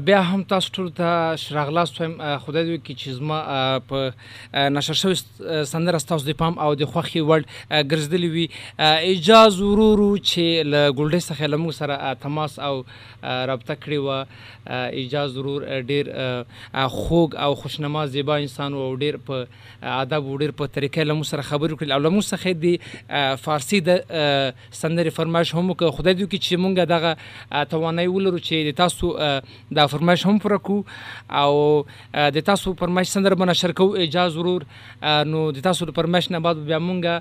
بیا 0.05 0.21
هم 0.29 0.43
تاسو 0.51 0.71
ټول 0.77 0.89
ته 0.99 1.37
شراغلاس 1.43 1.91
وایم 2.01 2.15
خدای 2.45 2.65
دې 2.67 2.79
کې 2.85 2.95
چې 3.01 3.09
زما 3.19 3.39
په 3.89 4.69
نشر 4.77 4.97
شوی 5.01 5.17
سندره 5.73 6.01
تاسو 6.13 6.27
د 6.29 6.37
پام 6.43 6.59
او 6.67 6.71
د 6.81 6.89
خوخي 6.95 7.21
وړ 7.21 7.43
ګرځدلی 7.91 8.31
وي. 8.37 8.47
اجازه 8.79 9.65
ورورو 9.67 10.09
چې 10.17 10.67
له 10.73 10.83
ګولډې 10.99 11.21
څخه 11.29 11.45
لمو 11.55 11.73
سره 11.79 12.15
تماس 12.25 12.59
او 12.69 12.75
رابطه 13.23 13.75
کړی 13.85 13.99
و 14.07 14.09
اجازه 15.03 15.35
ضرور 15.35 15.61
ډیر 15.91 16.11
خوږ 16.75 17.37
او 17.45 17.55
خوشنما، 17.63 18.07
زیبا 18.17 18.37
انسان 18.47 18.75
او 18.75 18.89
ډیر 19.05 19.21
په 19.27 19.47
ادب 19.83 20.23
او 20.33 20.39
ډیر 20.45 20.57
په 20.63 20.67
طریقې 20.79 21.11
لمو 21.13 21.29
سره 21.31 21.43
خبرې 21.51 21.75
کړل 21.79 21.93
او 21.93 22.01
لمو 22.09 22.25
څخه 22.33 22.49
د 22.65 23.39
فارسی 23.45 23.81
د 23.91 23.91
سندره 24.83 25.15
فرمایش 25.21 25.55
هم 25.55 25.75
خدای 25.75 26.15
دې 26.15 26.27
کې 26.31 26.39
چې 26.45 26.55
مونږ 26.63 26.75
دغه 26.95 27.67
توانای 27.77 28.09
ولرو 28.17 28.45
چې 28.49 28.77
تاسو 28.83 29.15
دا 29.81 29.87
فرمایش 29.93 30.21
هم 30.27 30.37
پر 30.47 30.57
کو 30.69 30.77
او 31.43 31.55
د 32.37 32.39
تاسو 32.51 32.67
فرمایش 32.81 33.09
سندره 33.17 33.35
بنا 33.45 33.55
شرکو 33.63 33.87
اجازه 34.07 34.35
ضرور. 34.39 34.61
نو 35.35 35.41
د 35.59 35.59
تاسو 35.69 35.81
فرمایش 36.01 36.27
نه 36.35 36.39
بعد 36.49 36.57
بیا 36.73 36.79
مونږه 36.89 37.15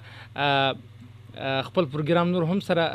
خپل 1.69 1.83
پروګرام 1.93 2.27
نور 2.35 2.43
هم 2.53 2.59
سره 2.59 2.85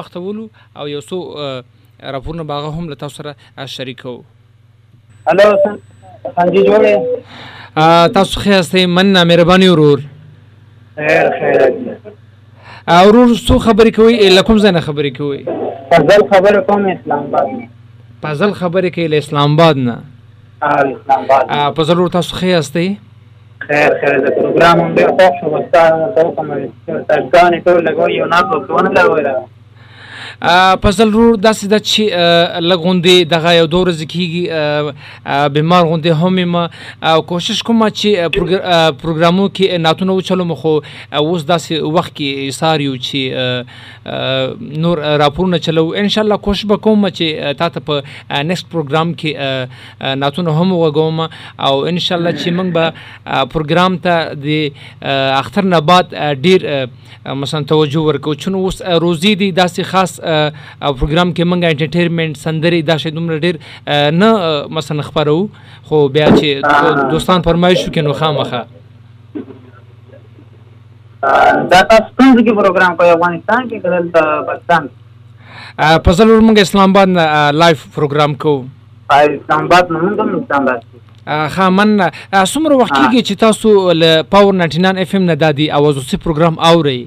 مختولو 0.00 0.44
او 0.76 0.84
یو 0.88 1.00
څو 1.00 1.16
راپورونه 2.16 2.44
باغه 2.52 2.68
هم 2.78 2.84
له 2.88 2.96
تاسو 3.04 3.14
سره 3.22 3.66
شریکو 3.78 4.14
هلو 5.30 5.48
سنجي 6.36 6.62
جوړه 6.68 6.94
تاسو 8.14 8.40
خیر 8.44 8.58
استئ 8.58 8.86
مننه 8.86 9.24
مهرباني 9.32 9.68
ورور. 9.68 9.98
خیر 11.00 11.26
خیر 11.40 11.58
ورور 13.06 13.28
څو 13.46 13.58
خبرې 13.58 13.90
کوي 13.96 14.14
لکم 14.36 14.56
زنه 14.64 14.80
خبرې 14.80 15.12
کوي 15.18 15.40
فضل 15.90 16.20
خبر 16.30 16.54
کوم 16.70 16.82
اسلام 16.92 17.24
آباد. 17.26 17.48
فضل 18.22 18.52
خبرې 18.60 18.90
کوي 18.94 19.08
له 19.14 19.18
اسلام 19.24 19.52
آباد 19.58 19.76
نه. 19.88 19.96
اسلام 20.62 21.20
آباد 21.24 21.76
په 21.76 21.82
ضرور 21.90 22.08
تاسو 22.16 22.36
خیر 22.36 22.56
استئ 22.58 22.88
خیر 23.66 23.94
خیر 24.00 24.18
د 24.24 24.34
پروګرام 24.38 24.80
هم 24.80 24.94
ډیر 24.98 25.10
خوښ 25.18 25.32
شو 25.40 25.62
ته 25.74 25.82
کوم 26.36 26.52
تاسو 27.08 27.60
ټول 27.64 27.78
لګوي 27.88 28.12
یو 28.18 28.26
نه 28.34 28.42
په 28.50 28.74
ونه 28.78 28.90
لګوي 28.98 29.22
فضل 30.40 31.10
رور 31.10 31.36
داسې 31.36 31.66
ده 31.66 31.78
چې 31.78 32.02
لږ 32.70 32.78
غوندې 32.82 33.24
دغه 33.30 33.52
یو 33.54 33.66
دوه 33.66 33.84
ورځې 33.84 34.06
کېږي 34.12 34.42
بیمار 35.54 35.84
غوندې 35.84 36.12
هم 36.20 36.38
یم 36.38 36.54
او 37.10 37.22
کوشش 37.30 37.62
کوم 37.70 37.82
چې 37.88 38.30
پروګرامو 39.02 39.46
کې 39.56 39.80
ناتونه 39.86 40.12
وچلم 40.18 40.54
خو 40.60 40.74
اوس 41.22 41.42
داسې 41.48 41.72
وخت 41.96 42.12
کې 42.14 42.28
ایثار 42.44 42.80
یو 42.86 42.94
چې 42.96 43.20
نور 44.84 45.02
راپورونه 45.24 45.58
چلو 45.68 45.84
ان 46.04 46.08
شاء 46.08 46.24
الله 46.24 46.36
کوشش 46.46 46.70
وکوم 46.70 47.08
چې 47.08 47.58
تا 47.64 47.68
ته 47.68 47.80
په 47.90 48.42
نیکست 48.52 48.70
پروګرام 48.76 49.12
کې 49.24 50.14
ناتونه 50.22 50.56
هم 50.60 50.70
وګوم 50.84 51.18
او 51.58 51.74
ان 51.86 51.98
شاء 52.06 52.18
الله 52.18 52.32
چې 52.32 52.48
موږ 52.60 52.68
به 52.78 52.86
پروګرام 53.56 53.98
ته 54.06 54.14
د 54.46 54.46
اختر 55.42 55.70
نه 55.74 55.80
بعد 55.92 56.18
ډیر 56.46 56.70
مثلا 57.26 57.60
توجه 57.68 58.00
ورکو 58.00 58.34
چون 58.34 58.54
اوس 58.54 58.82
روزي 58.82 59.34
دي، 59.34 59.52
داسې 59.52 59.82
خاص 59.82 60.20
پروګرام 60.28 61.32
کې 61.32 61.44
موږ 61.50 61.60
انټرټینمنت 61.70 62.34
سندري 62.46 62.80
دا 62.90 62.96
شی 63.04 63.10
دومره 63.18 63.38
ډیر 63.46 63.56
نه 64.22 64.30
مثلا 64.78 65.06
خبرو 65.10 65.38
خو 65.90 66.02
بیا 66.16 66.28
چې 66.38 67.10
دوستان 67.14 67.46
فرمایش 67.48 67.78
وکړي 67.86 68.02
نو 68.08 68.12
خامخه 68.22 68.62
دا 71.74 71.82
تاسو 71.82 72.54
پروګرام 72.60 72.96
کوي 72.96 73.10
افغانستان 73.10 73.68
کې 73.68 73.78
کله 73.82 73.98
پاکستان؟ 74.52 74.88
په 75.78 76.10
موږ 76.48 76.58
اسلام 76.66 76.96
آباد 76.96 77.08
لایف 77.64 77.84
پروګرام 77.94 78.34
کو 78.44 78.54
اسلام 79.16 79.64
آباد 79.64 79.90
موږ 79.96 80.20
هم 80.20 80.40
اسلام 80.40 80.62
آباد 80.68 80.80
ها 81.56 81.68
من 81.70 81.90
څومره 82.00 82.74
وخت 82.80 82.92
کېږي 82.94 83.22
چې 83.28 83.34
تاسو 83.44 83.92
له 84.02 84.22
پاور 84.34 84.54
99 84.60 85.00
اف 85.02 85.14
ام 85.18 85.26
نه 85.30 85.34
دادی 85.42 85.66
اواز 85.78 85.98
اوسې 85.98 86.16
پروګرام 86.26 86.58
اوري 86.70 86.98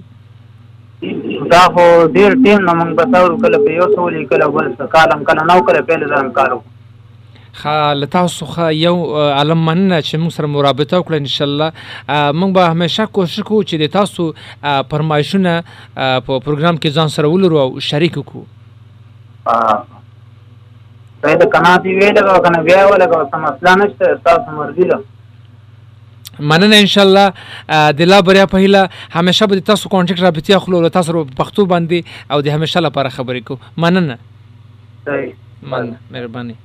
دا 1.51 1.61
خو 1.75 1.83
ډیر 2.15 2.33
ټیم 2.43 2.59
نه 2.65 2.73
موږ 2.79 2.91
به 2.97 3.05
تاسو 3.13 3.37
کله 3.43 3.59
په 3.67 3.77
یو 3.77 3.87
څول 3.93 4.25
کله 4.33 4.47
بل 4.57 4.67
څه. 4.77 4.87
کالم 4.95 5.23
کله 5.29 5.45
نو 5.51 5.63
کله 5.69 5.81
په 5.87 6.09
ځان 6.13 6.27
کارو 6.35 6.59
خا 7.61 7.93
لتاسو 7.93 8.45
خا 8.49 8.67
یو 8.79 8.93
علم 9.21 9.65
مننه 9.69 10.01
چې 10.01 10.15
موږ 10.23 10.35
سره 10.35 10.51
مرابطه 10.55 10.99
وکړو 10.99 11.15
ان 11.23 11.31
شاء 11.35 11.47
الله 11.47 11.71
موږ 12.41 12.53
به 12.57 12.73
همیشه 12.73 13.05
کوشش 13.17 13.47
کوو 13.49 13.63
چې 13.63 13.75
د 13.83 13.91
تاسو 13.95 14.27
پرمایشونه 14.93 15.55
په 15.95 16.39
پروګرام 16.45 16.77
کې 16.77 16.89
ځان 16.99 17.15
سره 17.15 17.33
ولرو 17.33 17.63
او 17.63 17.83
شریک 17.87 18.17
وکړو 18.17 18.43
ا 19.55 21.33
دا 21.41 21.49
کنا 21.55 21.73
دی 21.83 21.95
ویل 21.95 22.21
کنه 22.45 22.61
بیا 22.69 22.85
ولا 22.91 23.09
کوم 23.15 23.43
مسله 23.47 23.75
نشته 23.81 24.15
تاسو 24.29 24.59
مرضی 24.59 24.87
له 24.93 25.01
مننه 26.53 26.79
ان 26.85 26.89
شاء 26.93 27.05
الله 27.05 27.27
د 27.99 28.01
لا 28.13 28.19
بریا 28.29 28.45
په 28.53 28.57
هیله 28.63 28.81
همیشه 29.17 29.45
به 29.45 29.59
تاسو 29.71 29.89
کانټیکټ 29.89 30.19
رابطه 30.27 30.59
خلو 30.65 30.89
تاسو 30.97 31.23
په 31.23 31.43
پښتو 31.43 31.61
باندې 31.73 32.31
او 32.31 32.41
د 32.41 32.57
همیشه 32.57 32.79
لپاره 32.87 33.09
خبرې 33.09 33.41
کو 33.47 33.59
مننه. 33.85 34.17
صحیح 35.05 35.33
مننه. 35.61 35.97
مهرباني. 36.11 36.55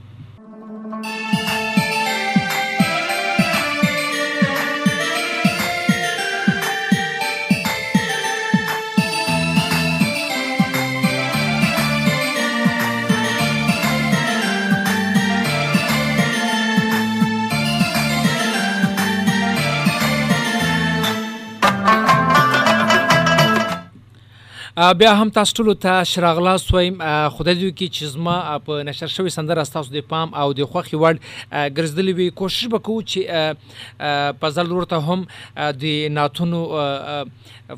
بیا 24.77 25.13
هم 25.17 25.31
تاسو 25.33 25.55
ټول 25.57 25.75
ته 25.83 26.05
شراغلا 26.05 26.53
سویم 26.63 26.97
خدای 27.37 27.55
دې 27.61 27.71
کی 27.77 27.87
چې 27.89 28.11
زما 28.15 28.59
په 28.65 28.85
نشر 28.89 29.13
شوی 29.13 29.31
سندره 29.37 29.63
تاسو 29.77 29.95
د 29.95 30.03
پام 30.09 30.35
او 30.41 30.53
د 30.59 30.69
خوخي 30.73 30.99
وړ 31.01 31.15
ګرځدلې 31.77 32.13
وی 32.19 32.27
کوشش 32.41 32.69
وکړو 32.75 33.07
چې 33.13 34.37
په 34.43 34.51
ځل 34.57 34.75
ورته 34.79 34.99
هم 35.07 35.25
د 35.85 36.13
ناتونو 36.17 36.61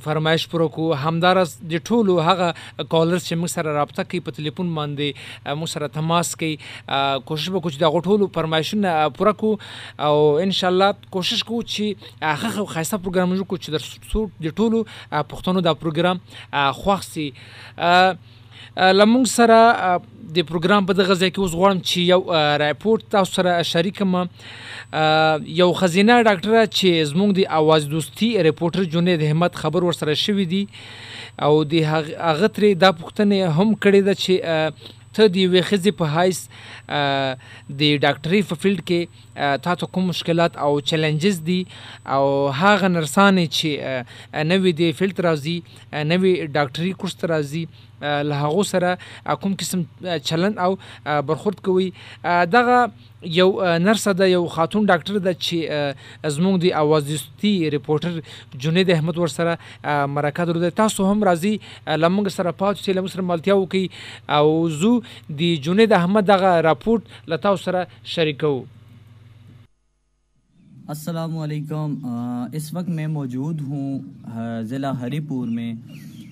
فرمایش 0.07 0.49
پرو 0.55 0.67
کو 0.79 0.87
همدار 1.03 1.41
د 1.45 1.85
ټولو 1.91 2.17
هغه 2.31 2.49
کالرز 2.95 3.29
چې 3.29 3.35
موږ 3.43 3.55
سره 3.55 3.77
رابطه 3.79 4.07
کوي 4.09 4.21
په 4.31 4.37
ټلیفون 4.41 4.75
باندې 4.81 5.55
موږ 5.61 5.73
سره 5.75 5.93
تماس 5.99 6.35
کوي. 6.43 6.51
کوشش 7.31 7.49
وکړو 7.55 7.71
چې 7.75 7.81
د 7.85 7.87
ټولو 8.09 8.31
فرمایشونه 8.35 8.97
پوره 9.21 9.37
کو 9.45 9.53
او 10.09 10.19
ان 10.49 10.57
شاء 10.59 10.73
الله 10.73 11.15
کوشش 11.19 11.47
کوو 11.53 11.63
چې 11.63 12.29
هغه 12.43 12.67
خاصه 12.75 13.01
پروګرام 13.07 13.39
جوړ 13.39 13.47
کړو 13.55 13.59
چې 13.65 13.71
د 14.51 14.61
ټولو 14.61 14.85
پښتنو 15.33 15.67
دا 15.71 15.79
پروګرام 15.87 16.23
خوښ 16.89 17.03
سي. 17.13 17.29
لمونږ 18.79 19.27
سره 19.37 19.59
د 20.37 20.45
پروګرام 20.49 20.87
په 20.89 20.95
دغه 20.97 21.15
ځای 21.21 21.31
کې 21.31 21.41
اوس 21.43 21.53
غواړم 21.59 21.79
چې 21.89 21.99
یو 22.13 22.21
راپورټ 22.63 23.13
تاسو 23.15 23.37
سره 23.39 23.63
شریکم. 23.71 24.17
یو 25.61 25.69
خزینه 25.81 26.19
ډاکټر 26.29 26.53
چې 26.79 27.09
زموږ 27.13 27.31
د 27.39 27.41
اواز 27.61 27.89
دوستي 27.95 28.29
ریپورټر 28.49 28.91
جنید 28.95 29.25
احمد 29.29 29.59
خبر 29.63 29.89
ور 29.89 29.99
سره 30.01 30.15
شوې 30.25 30.47
دي 30.53 30.63
او 31.49 31.65
د 31.73 31.75
هغه 31.91 32.49
ترې 32.57 32.71
دا 32.85 32.91
پوښتنه 33.01 33.57
هم 33.59 33.69
کړې 33.83 34.01
ده 34.07 34.15
چې 34.23 34.35
ته 35.19 35.29
دی 35.37 35.45
وی 35.53 35.63
ښځې 35.69 35.93
په 36.01 36.07
هایس 36.15 36.41
د 37.81 37.83
ډاکټري 38.05 38.41
په 38.51 38.61
فیلډ 38.63 38.81
کې 38.89 39.01
تاسو 39.67 39.91
کوم 39.97 40.09
مشکلات 40.13 40.57
او 40.67 40.71
چیلنجز 40.93 41.43
دي 41.51 41.59
او 42.17 42.25
هاغه 42.61 42.89
نرسانې 42.97 43.47
چې 43.57 43.71
نوې 44.53 44.73
دی 44.81 44.89
فیلډ 44.99 45.17
راځي 45.29 45.57
نوې 46.13 46.33
ډاکټري 46.57 46.93
کورس 47.03 47.21
ته 47.23 47.33
راځي 47.35 47.65
له 48.03 48.35
هغه 48.45 48.63
سره 48.63 48.99
کوم 49.43 49.55
قسم 49.61 49.83
چلن 50.31 50.59
او 50.59 50.79
برخورد 51.07 51.61
کوي. 51.61 51.93
دغه 52.25 52.91
یو 53.23 53.51
نرس 53.79 54.09
ده، 54.09 54.27
یو 54.31 54.47
خاتون 54.47 54.87
ډاکټر 54.87 55.19
ده 55.27 55.33
چې 55.35 55.57
زموږ 56.37 56.61
دی 56.63 56.71
اوازستی 56.83 57.71
ریپورټر 57.71 58.13
جنید 58.67 58.91
احمد 58.97 59.19
ور 59.19 59.35
سره 59.35 59.59
مرکه 60.15 60.45
درلوده. 60.45 60.71
تاسو 60.71 61.11
هم 61.11 61.25
راځي 61.25 61.55
لمغه 62.07 62.31
سره 62.39 62.51
پات 62.63 62.77
چې 62.77 62.97
لمغه 62.99 63.15
سره 63.19 63.29
ملتیا 63.35 63.57
وکي 63.61 63.85
او 64.39 64.69
زو 64.81 64.93
دی 65.43 65.51
جنید 65.69 65.93
احمد 66.01 66.29
دغه 66.33 66.51
راپورټ 66.71 67.33
لتاو 67.35 67.57
سره 67.69 67.87
شریکو 68.17 68.57
السلام 70.89 71.39
علیکم۔ 71.39 71.95
اس 72.53 72.75
وقت 72.75 72.89
میں 72.89 73.07
موجود 73.07 73.61
ہوں 73.61 73.99
ضلع 74.63 74.91
ہری 74.91 75.21
پور 75.21 75.47
میں 75.47 75.75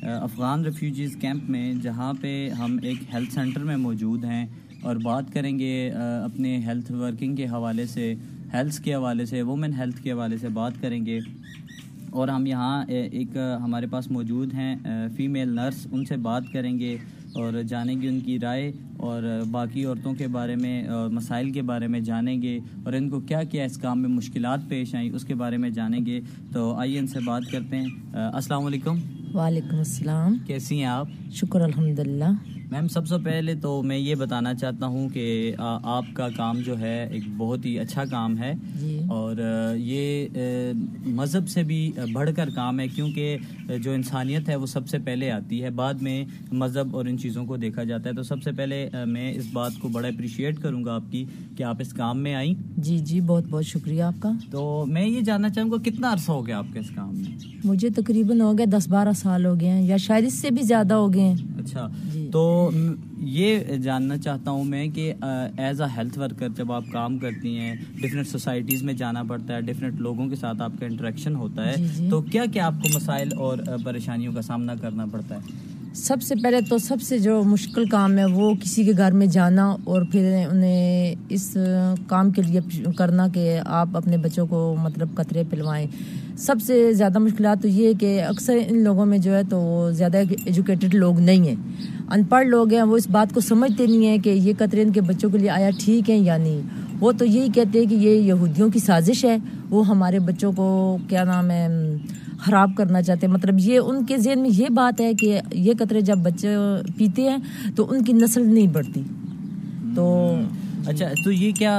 افغان 0.02 0.64
ریفیوجیز 0.64 1.16
کیمپ 1.20 1.50
میں، 1.50 1.72
جہاں 1.82 2.12
پہ 2.20 2.48
ہم 2.48 2.78
ایک 2.82 3.14
ہیلتھ 3.14 3.34
سینٹر 3.34 3.64
میں 3.64 3.76
موجود 3.76 4.24
ہیں۔ 4.24 4.46
اور 4.82 4.96
بات 4.96 5.32
کریں 5.32 5.58
گے 5.58 5.90
اپنے 6.24 6.58
ہیلتھ 6.58 6.92
ورکنگ 6.92 7.36
کے 7.36 7.46
حوالے 7.46 7.86
سے 7.86 8.14
ہیلتھ 8.52 8.82
کے 8.82 8.94
حوالے 8.94 9.26
سے 9.26 9.42
وومن 9.42 9.72
ہیلتھ 9.72 10.02
کے 10.02 10.12
حوالے 10.12 10.38
سے 10.38 10.48
بات 10.48 10.72
کریں 10.80 11.06
گے۔ 11.06 11.20
اور 12.10 12.28
ہم 12.28 12.46
یہاں 12.46 12.84
ایک 12.88 13.36
ہمارے 13.64 13.86
پاس 13.86 14.10
موجود 14.10 14.54
ہیں 14.54 14.76
فیمیل 15.16 15.48
نرس 15.48 15.86
ان 15.92 16.04
سے 16.04 16.16
بات 16.16 16.42
کریں 16.52 16.78
گے۔ 16.78 16.96
اور 17.34 17.62
جانیں 17.62 18.00
گے 18.00 18.08
ان 18.08 18.20
کی 18.20 18.40
رائے 18.40 18.72
اور 18.96 19.42
باقی 19.50 19.84
عورتوں 19.84 20.14
کے 20.14 20.28
بارے 20.28 20.56
میں 20.56 20.86
اور 20.86 21.10
مسائل 21.10 21.52
کے 21.52 21.62
بارے 21.62 21.86
میں 21.86 22.00
جانیں 22.00 22.42
گے 22.42 22.58
اور 22.84 22.92
ان 22.92 23.10
کو 23.10 23.20
کیا 23.20 23.42
کیا 23.42 23.64
اس 23.64 23.76
کام 23.76 24.00
میں 24.00 24.08
مشکلات 24.08 24.58
پیش 24.68 24.94
آئیں 24.94 25.10
اس 25.10 25.24
کے 25.24 25.34
بارے 25.34 25.56
میں 25.56 25.70
جانیں 25.70 26.06
گے۔ 26.06 26.20
تو 26.52 26.74
آئیے 26.74 26.98
ان 26.98 27.06
سے 27.06 27.18
بات 27.26 27.42
کرتے 27.52 27.76
ہیں۔ 27.76 27.86
السلام 28.12 28.64
علیکم۔ 28.64 28.98
وعلیکم 29.34 29.76
السلام۔ 29.76 30.36
کیسی 30.46 30.78
ہیں 30.78 30.84
آپ؟ 30.84 31.08
شکر 31.30 31.60
الحمد 31.60 31.98
للہ 31.98 32.55
میم 32.70 32.88
سب 32.88 33.06
سے 33.06 33.14
پہلے 33.24 33.54
تو 33.54 33.82
میں 33.82 33.98
یہ 33.98 34.14
بتانا 34.14 34.54
چاہتا 34.54 34.86
ہوں 34.86 35.08
کہ 35.08 35.52
آپ 35.58 36.04
کا 36.14 36.28
کام 36.36 36.60
جو 36.60 36.78
ہے 36.78 37.08
ایک 37.10 37.22
بہت 37.36 37.66
ہی 37.66 37.78
اچھا 37.78 38.04
کام 38.04 38.38
ہے 38.38 38.52
اور 39.08 39.36
یہ 39.76 40.28
مذہب 41.06 41.48
سے 41.48 41.62
بھی 41.62 41.92
بڑھ 42.12 42.30
کر 42.36 42.48
کام 42.54 42.80
ہے 42.80 42.88
کیونکہ 42.88 43.36
جو 43.82 43.92
انسانیت 43.92 44.48
ہے 44.48 44.56
وہ 44.56 44.66
سب 44.66 44.88
سے 44.88 44.98
پہلے 44.98 45.30
آتی 45.30 45.62
ہے 45.62 45.70
بعد 45.70 45.94
میں 45.94 46.24
مذہب 46.52 46.96
اور 46.96 47.04
ان 47.04 47.18
چیزوں 47.18 47.44
کو 47.46 47.56
دیکھا 47.56 47.84
جاتا 47.84 48.10
ہے 48.10 48.14
تو 48.14 48.22
سب 48.22 48.42
سے 48.42 48.52
پہلے 48.52 48.88
میں 49.06 49.32
اس 49.32 49.46
بات 49.52 49.72
کو 49.80 49.88
بڑا 49.88 50.08
اپریشیٹ 50.08 50.58
کروں 50.58 50.84
گا 50.84 50.94
آپ 50.94 51.10
کی 51.10 51.24
کہ 51.56 51.62
آپ 51.62 51.76
اس 51.80 51.92
کام 51.92 52.18
میں 52.18 52.34
آئیں 52.34 52.54
جی 52.76 52.98
جی 52.98 53.20
بہت 53.20 53.44
بہت 53.50 53.64
شکریہ 53.64 54.02
آپ 54.02 54.14
کا 54.20 54.32
تو 54.50 54.84
میں 54.86 55.06
یہ 55.06 55.20
جاننا 55.20 55.48
چاہوں 55.48 55.70
گا 55.70 55.76
کتنا 55.84 56.12
عرصہ 56.12 56.32
ہو 56.32 56.46
گیا 56.46 56.58
آپ 56.58 56.66
کے 56.72 56.78
اس 56.78 56.90
کام 56.90 57.16
میں 57.16 57.36
مجھے 57.64 57.88
تقریباً 57.90 58.40
ہو 58.40 58.58
گیا 58.58 58.66
دس 58.78 58.88
بارہ 58.88 59.12
سال 59.16 59.46
ہو 59.46 59.60
گئے 59.60 59.68
ہیں 59.68 59.82
یا 59.82 59.96
شاید 59.96 60.24
اس 60.24 60.34
سے 60.34 60.50
بھی 60.50 60.62
زیادہ 60.62 60.94
ہو 60.94 61.12
گئے 61.12 61.22
ہیں. 61.22 61.34
اچھا 61.58 61.88
جی. 62.12 62.28
تو 62.56 62.70
یہ 63.28 63.76
جاننا 63.76 64.16
چاہتا 64.16 64.50
ہوں 64.50 64.64
میں 64.64 64.86
کہ 64.88 65.12
ایز 65.56 65.80
اے 65.80 65.88
ہیلتھ 65.96 66.18
ورکر 66.18 66.48
جب 66.48 66.72
آپ 66.72 66.84
کام 66.92 67.18
کرتی 67.18 67.58
ہیں 67.58 67.74
ڈفرینٹ 67.96 68.26
سوسائٹیز 68.26 68.82
میں 68.82 68.94
جانا 68.94 69.22
پڑتا 69.22 69.54
ہے 69.54 69.60
ڈفرینٹ 69.60 70.00
لوگوں 70.00 70.28
کے 70.28 70.36
ساتھ 70.36 70.62
آپ 70.62 70.78
کا 70.80 70.86
انٹریکشن 70.86 71.34
ہوتا 71.34 71.66
ہے 71.66 71.76
جی 71.76 71.88
جی۔ 71.96 72.08
تو 72.10 72.20
کیا 72.22 72.44
کیا 72.52 72.66
آپ 72.66 72.82
کو 72.82 72.96
مسائل 72.96 73.32
اور 73.36 73.58
پریشانیوں 73.84 74.32
کا 74.34 74.42
سامنا 74.42 74.74
کرنا 74.74 75.06
پڑتا 75.06 75.34
ہے؟ 75.34 75.74
سب 75.96 76.22
سے 76.22 76.34
پہلے 76.42 76.60
تو 76.60 76.78
سب 76.78 77.02
سے 77.02 77.18
جو 77.18 77.42
مشکل 77.42 77.84
کام 77.84 78.18
ہے 78.18 78.24
وہ 78.24 78.54
کسی 78.54 78.84
کے 78.84 78.92
گھر 78.96 79.12
میں 79.12 79.26
جانا 79.26 79.76
اور 79.84 80.02
پھر 80.12 80.46
انہیں 80.50 81.14
اس 81.28 81.56
کام 82.06 82.30
کے 82.30 82.42
لیے 82.42 82.60
کرنا 82.96 83.28
کہ 83.28 83.60
آپ 83.66 83.88
اپنے 83.94 84.16
بچوں 84.16 84.46
کو 84.46 84.76
مطلب 84.82 85.08
قطرے 85.14 85.42
پلوائیں۔ 85.50 85.86
سب 86.36 86.56
سے 86.66 86.92
زیادہ 86.92 87.18
مشکلات 87.18 87.62
تو 87.62 87.68
یہ 87.68 87.88
ہے 87.88 87.94
کہ 87.94 88.22
اکثر 88.22 88.56
ان 88.68 88.84
لوگوں 88.84 89.06
میں 89.06 89.18
جو 89.18 89.34
ہے 89.34 89.42
تو 89.50 89.60
وہ 89.60 89.90
زیادہ 89.90 90.18
ایجوکیٹڈ 90.44 90.94
لوگ 90.94 91.20
نہیں 91.20 91.48
ہیں۔ 91.48 91.56
ان 92.10 92.24
پڑھ 92.24 92.46
لوگ 92.46 92.74
ہیں، 92.74 92.82
وہ 92.82 92.96
اس 92.96 93.08
بات 93.08 93.34
کو 93.34 93.40
سمجھتے 93.40 93.86
نہیں 93.86 94.06
ہیں 94.06 94.18
کہ 94.18 94.30
یہ 94.30 94.52
قطرے 94.58 94.82
ان 94.82 94.92
کے 94.92 95.00
بچوں 95.00 95.30
کے 95.30 95.38
لیے 95.38 95.50
آیا 95.50 95.70
ٹھیک 95.78 96.10
ہے 96.10 96.16
یا 96.16 96.36
نہیں۔ 96.36 96.60
وہ 97.00 97.12
تو 97.12 97.24
یہی 97.24 97.48
کہتے 97.54 97.78
ہیں 97.78 97.86
کہ 97.86 97.94
یہ 97.94 98.10
یہودیوں 98.10 98.70
کی 98.70 98.78
سازش 98.78 99.24
ہے، 99.24 99.36
وہ 99.70 99.86
ہمارے 99.86 100.18
بچوں 100.18 100.52
کو 100.52 100.98
کیا 101.08 101.24
نام 101.24 101.50
ہے 101.50 101.66
خراب 102.38 102.70
کرنا 102.76 103.02
چاہتے 103.02 103.26
ہیں۔ 103.26 103.34
مطلب 103.34 103.58
یہ 103.58 103.78
ان 103.78 104.04
کے 104.06 104.16
ذہن 104.18 104.40
میں 104.42 104.50
یہ 104.52 104.68
بات 104.74 105.00
ہے 105.00 105.14
کہ 105.14 105.40
یہ 105.54 105.72
قطرے 105.78 106.00
جب 106.00 106.18
بچے 106.18 106.54
پیتے 106.96 107.22
ہیں 107.22 107.36
تو 107.76 107.86
ان 107.90 108.04
کی 108.04 108.12
نسل 108.12 108.46
نہیں 108.54 108.66
بڑھتی۔ 108.66 109.02
تو 109.94 110.34
اچھا 110.86 111.06
تو 111.24 111.32
یہ 111.32 111.52
کیا 111.52 111.72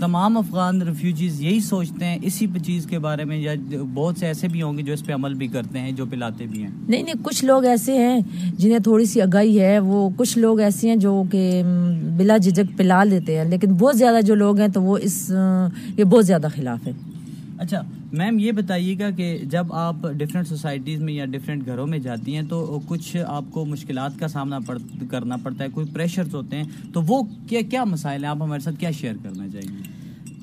تمام 0.00 0.36
افغان 0.36 0.82
ریفیوجیز 0.82 1.40
یہی 1.40 1.60
سوچتے 1.60 2.04
ہیں 2.04 2.18
اسی 2.22 2.46
چیز 2.66 2.86
کے 2.86 2.98
بارے 2.98 3.24
میں 3.24 3.36
یا 3.36 3.52
بہت 3.94 4.18
سے 4.18 4.26
ایسے 4.26 4.48
بھی 4.48 4.62
ہوں 4.62 4.78
گے 4.78 4.82
جو 4.82 4.92
اس 4.92 5.04
پہ 5.06 5.12
عمل 5.12 5.34
بھی 5.34 5.46
کرتے 5.46 5.78
ہیں 5.78 5.92
جو 5.92 6.04
پلاتے 6.06 6.46
بھی 6.46 6.62
ہیں؟ 6.62 6.70
نہیں 6.88 7.02
نہیں 7.02 7.14
کچھ 7.22 7.44
لوگ 7.44 7.64
ایسے 7.64 7.96
ہیں 7.98 8.20
جنہیں 8.58 8.78
تھوڑی 8.78 9.04
سی 9.04 9.22
اگائی 9.22 9.60
ہے۔ 9.60 9.78
وہ 9.78 10.08
کچھ 10.16 10.38
لوگ 10.38 10.60
ایسے 10.60 10.88
ہیں 10.88 10.96
جو 10.96 11.22
کہ 11.30 11.62
بلا 12.16 12.36
جھجک 12.36 12.76
پلا 12.76 13.04
لیتے 13.04 13.38
ہیں 13.38 13.44
لیکن 13.44 13.72
بہت 13.72 13.98
زیادہ 13.98 14.20
جو 14.26 14.34
لوگ 14.34 14.60
ہیں 14.60 14.68
تو 14.68 14.82
وہ 14.82 14.98
اس 15.02 15.32
یہ 15.98 16.04
بہت 16.04 16.26
زیادہ 16.26 16.46
خلاف 16.54 16.86
ہے 16.86 16.92
اچھا 17.62 17.82
میم 18.12 18.38
یہ 18.38 18.52
بتائیے 18.52 18.98
گا 18.98 19.10
کہ 19.10 19.38
جب 19.42 19.72
آپ 19.72 19.96
ڈفرینٹ 20.16 20.48
سوسائٹیز 20.48 21.02
میں 21.02 21.12
یا 21.12 21.24
ڈفرینٹ 21.24 21.66
گھروں 21.66 21.86
میں 21.86 21.98
جاتی 21.98 22.34
ہیں 22.34 22.42
تو 22.42 22.80
کچھ 22.86 23.16
آپ 23.26 23.44
کو 23.50 23.64
مشکلات 23.64 24.18
کا 24.20 24.28
سامنا 24.28 24.58
کرنا 25.10 25.36
پڑتا 25.36 25.64
ہے، 25.64 25.68
کوئی 25.68 25.86
پریشرز 25.92 26.34
ہوتے 26.34 26.56
ہیں، 26.56 26.64
تو 26.92 27.02
وہ 27.02 27.22
کیا 27.48 27.60
کیا 27.70 27.84
مسائل 27.84 28.24
ہیں؟ 28.24 28.30
آپ 28.30 28.42
ہمارے 28.42 28.60
ساتھ 28.60 28.80
کیا 28.80 28.90
شیئر 28.90 29.14
کرنا 29.22 29.48
چاہیں 29.48 29.68
گے؟ 29.68 29.82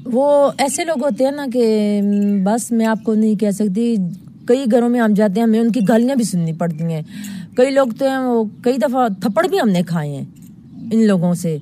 وہ 0.05 0.51
ایسے 0.57 0.85
لوگ 0.85 1.03
ہوتے 1.03 1.23
ہیں 1.23 1.31
نا 1.31 1.45
کہ 1.53 2.01
بس 2.45 2.71
میں 2.71 2.85
آپ 2.85 3.03
کو 3.03 3.13
نہیں 3.13 3.35
کہہ 3.35 3.51
سکتی، 3.51 3.95
کئی 4.45 4.65
گھروں 4.71 4.89
میں 4.89 4.99
ہم 4.99 5.13
جاتے 5.13 5.39
ہیں، 5.39 5.47
ہمیں 5.47 5.59
ان 5.59 5.71
کی 5.71 5.79
گالیاں 5.87 6.15
بھی 6.15 6.23
سننی 6.23 6.53
پڑتی 6.53 6.83
ہیں۔ 6.83 7.01
کئی 7.55 7.71
لوگ 7.71 7.87
تو 7.99 8.07
ہیں، 8.07 8.17
وہ 8.17 8.43
کئی 8.63 8.77
دفعہ 8.77 9.07
تھپڑ 9.21 9.47
بھی 9.47 9.59
ہم 9.59 9.69
نے 9.69 9.81
کھائے 9.83 10.15
ہیں 10.15 10.25
ان 10.91 11.07
لوگوں 11.07 11.33
سے۔ 11.33 11.57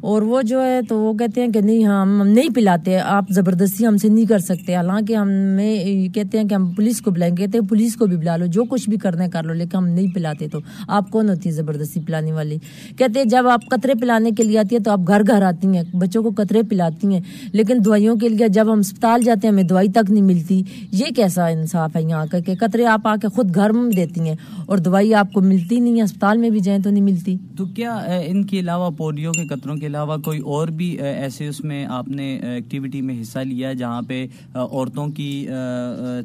اور 0.00 0.22
وہ 0.22 0.42
جو 0.42 0.64
ہے 0.64 0.80
تو 0.88 0.98
وہ 0.98 1.12
کہتے 1.12 1.40
ہیں 1.40 1.48
کہ 1.48 1.60
نہیں 1.60 1.84
ہاں، 1.84 2.02
ہم 2.02 2.26
نہیں 2.26 2.48
پلاتے، 2.54 2.98
آپ 2.98 3.24
زبردستی 3.30 3.86
ہم 3.86 3.96
سے 3.96 4.08
نہیں 4.08 4.24
کر 4.24 4.38
سکتے۔ 4.38 4.74
حالانکہ 4.74 5.14
ہمیں 5.14 6.14
کہتے 6.14 6.38
ہیں 6.38 6.48
کہ 6.48 6.54
ہم 6.54 6.70
پولیس 6.70 7.00
کو 7.00 7.10
بلائیں 7.10 7.36
کہتے 7.36 7.58
ہیں 7.58 7.68
پولیس 7.68 7.94
کو 7.94 8.06
بھی 8.06 8.16
بلا 8.16 8.36
لو، 8.36 8.46
جو 8.46 8.64
کچھ 8.64 8.88
بھی 8.88 8.96
کرنا 8.96 9.24
ہے 9.24 9.30
کر 9.30 9.42
لو، 9.42 9.52
لیکن 9.52 9.76
ہم 9.76 9.86
نہیں 9.86 10.14
پلاتے۔ 10.14 10.48
تو 10.48 10.58
آپ 10.88 11.10
کون 11.10 11.28
ہوتی 11.28 11.48
ہے 11.48 11.54
زبردستی 11.54 12.00
پلانے 12.00 12.32
والی؟ 12.32 12.56
کہتے 12.96 13.18
ہیں 13.18 13.26
جب 13.26 13.46
آپ 13.48 13.68
قطرے 13.70 13.94
پلانے 13.94 14.30
کے 14.30 14.42
لیے 14.42 14.58
آتی 14.58 14.74
ہے 14.74 14.80
تو 14.80 14.90
آپ 14.90 15.00
گھر 15.08 15.22
گھر 15.26 15.42
آتی 15.42 15.68
ہیں، 15.68 15.82
بچوں 15.96 16.22
کو 16.22 16.30
قطرے 16.36 16.62
پلاتی 16.62 17.06
ہیں۔ 17.06 17.20
لیکن 17.52 17.78
دوائیوں 17.84 18.16
کے 18.16 18.28
لیے 18.28 18.48
جب 18.48 18.72
ہم 18.72 18.78
اسپتال 18.78 19.22
جاتے 19.22 19.46
ہیں، 19.46 19.52
ہمیں 19.52 19.62
دوائی 19.62 19.88
تک 19.88 20.10
نہیں 20.10 20.24
ملتی۔ 20.24 20.62
یہ 20.92 21.06
کیسا 21.16 21.46
انصاف 21.46 21.96
ہے 21.96 22.02
یہاں 22.02 22.26
کا 22.30 22.38
کہ 22.38 22.54
قطرے 22.60 22.86
آپ 22.86 23.08
آ 23.08 23.16
کے 23.16 23.28
خود 23.28 23.54
گھر 23.54 23.70
میں 23.70 23.90
دیتی 23.90 24.20
ہیں 24.20 24.36
اور 24.66 24.78
دوائی 24.78 25.14
آپ 25.14 25.32
کو 25.32 25.40
ملتی 25.40 25.80
نہیں 25.80 25.96
ہے، 25.96 26.02
اسپتال 26.02 26.38
میں 26.38 26.50
بھی 26.50 26.60
جائیں 26.60 26.82
تو 26.82 26.90
نہیں 26.90 27.04
ملتی۔ 27.04 27.36
تو 27.56 27.66
کیا 27.66 27.94
ان 28.24 28.44
کے 28.44 28.60
علاوہ 28.60 28.90
پولیو 28.90 29.32
کے 29.32 29.46
قطروں 29.46 29.76
کے 29.76 29.87
علاوہ 29.88 30.16
کوئی 30.24 30.38
اور 30.54 30.68
بھی 30.78 30.88
ایسے 31.00 31.46
اس 31.48 31.62
میں 31.64 31.84
آپ 31.90 32.08
نے 32.08 32.28
ایکٹیویٹی 32.36 33.00
میں 33.00 33.20
حصہ 33.20 33.38
لیا 33.38 33.72
جہاں 33.72 34.02
پہ 34.08 34.26
عورتوں 34.54 35.06
کی 35.16 35.46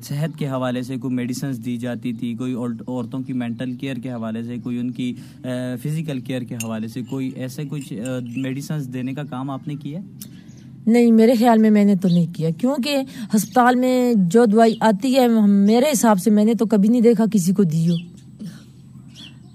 صحت 0.04 0.38
کے 0.40 0.48
حوالے 0.48 0.82
سے 0.84 0.98
کوئی 0.98 1.14
میڈیسنز 1.16 1.60
دی 1.66 1.78
جاتی 1.78 2.14
تھی، 2.14 2.34
کوئی 2.36 2.54
عورتوں 2.54 3.20
کی 3.20 3.34
مینٹل 3.34 3.74
کیئر 3.82 4.00
کے 4.04 4.12
حوالے 4.12 4.44
سے، 4.44 4.58
کوئی 4.64 4.78
ان 4.80 4.92
کی 4.92 5.14
فزیکل 5.84 6.20
کیئر 6.20 6.44
کے 6.44 6.56
حوالے 6.56 6.88
سے 6.88 7.02
کوئی 7.10 7.30
ایسے 7.36 7.64
کچھ 7.72 7.94
میڈیسنز 8.38 8.88
دینے 8.94 9.14
کا 9.14 9.24
کام 9.30 9.50
آپ 9.50 9.68
نے 9.68 9.76
کیا؟ 9.82 10.00
نہیں، 10.86 11.12
میرے 11.12 11.34
خیال 11.40 11.60
میں 11.60 11.70
میں 11.72 11.84
نے 11.86 11.96
تو 11.96 12.08
نہیں 12.08 12.34
کیا، 12.36 12.50
کیونکہ 12.60 13.04
ہسپتال 13.36 13.76
میں 13.80 14.14
جو 14.32 14.46
دوائی 14.46 14.74
آتی 14.82 15.16
ہے 15.16 15.28
میرے 15.48 15.92
حساب 15.92 16.20
سے 16.20 16.32
میں 16.32 16.46
نے 16.46 16.54
تو 16.54 16.66
کبھی 16.66 16.90
نہیں 16.90 17.02
دیکھا 17.02 17.26
کسی 17.34 17.54
کو 17.54 17.64
دی 17.64 17.90
ہو 17.90 17.96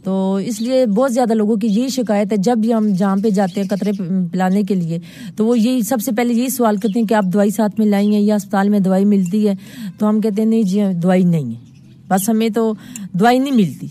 تو 0.08 0.34
اس 0.34 0.60
لیے 0.60 0.86
بہت 0.86 1.14
زیادہ 1.14 1.34
لوگوں 1.34 1.56
کی 1.56 1.66
یہی 1.66 1.88
شکایت 1.88 2.32
ہے، 2.32 2.36
جب 2.36 2.58
بھی 2.58 2.74
ہم 2.74 2.88
جہاں 2.88 3.16
پہ 3.24 3.30
جاتے 3.30 3.60
ہیں 3.60 3.68
قطرے 3.68 3.92
پلانے 4.32 4.62
کے 4.62 4.74
لیے، 4.74 4.98
تو 5.36 5.46
وہ 5.46 5.58
یہی 5.58 5.82
سب 5.82 5.96
سے 6.04 6.12
پہلے 6.12 6.34
یہی 6.34 6.48
سوال 6.48 6.76
کرتے 6.76 7.00
ہیں 7.00 7.06
کہ 7.06 7.14
آپ 7.14 7.24
دوائی 7.24 7.50
ساتھ 7.50 7.74
میں 7.78 7.86
لائی 7.86 8.14
ہیں 8.14 8.20
یا 8.20 8.34
اسپتال 8.34 8.68
میں 8.68 8.78
دوائی 8.78 9.04
ملتی 9.04 9.48
ہے؟ 9.48 9.54
تو 9.98 10.08
ہم 10.08 10.20
کہتے 10.20 10.42
ہیں، 10.42 10.48
نہیں 10.48 10.62
جی 10.62 10.80
دوائی 11.02 11.24
نہیں 11.24 11.44
ہے۔ 11.44 11.60
بس 12.08 12.28
ہمیں 12.28 12.48
تو 12.48 12.74
دوائی 13.12 13.38
نہیں 13.38 13.54
ملتی۔ 13.54 13.86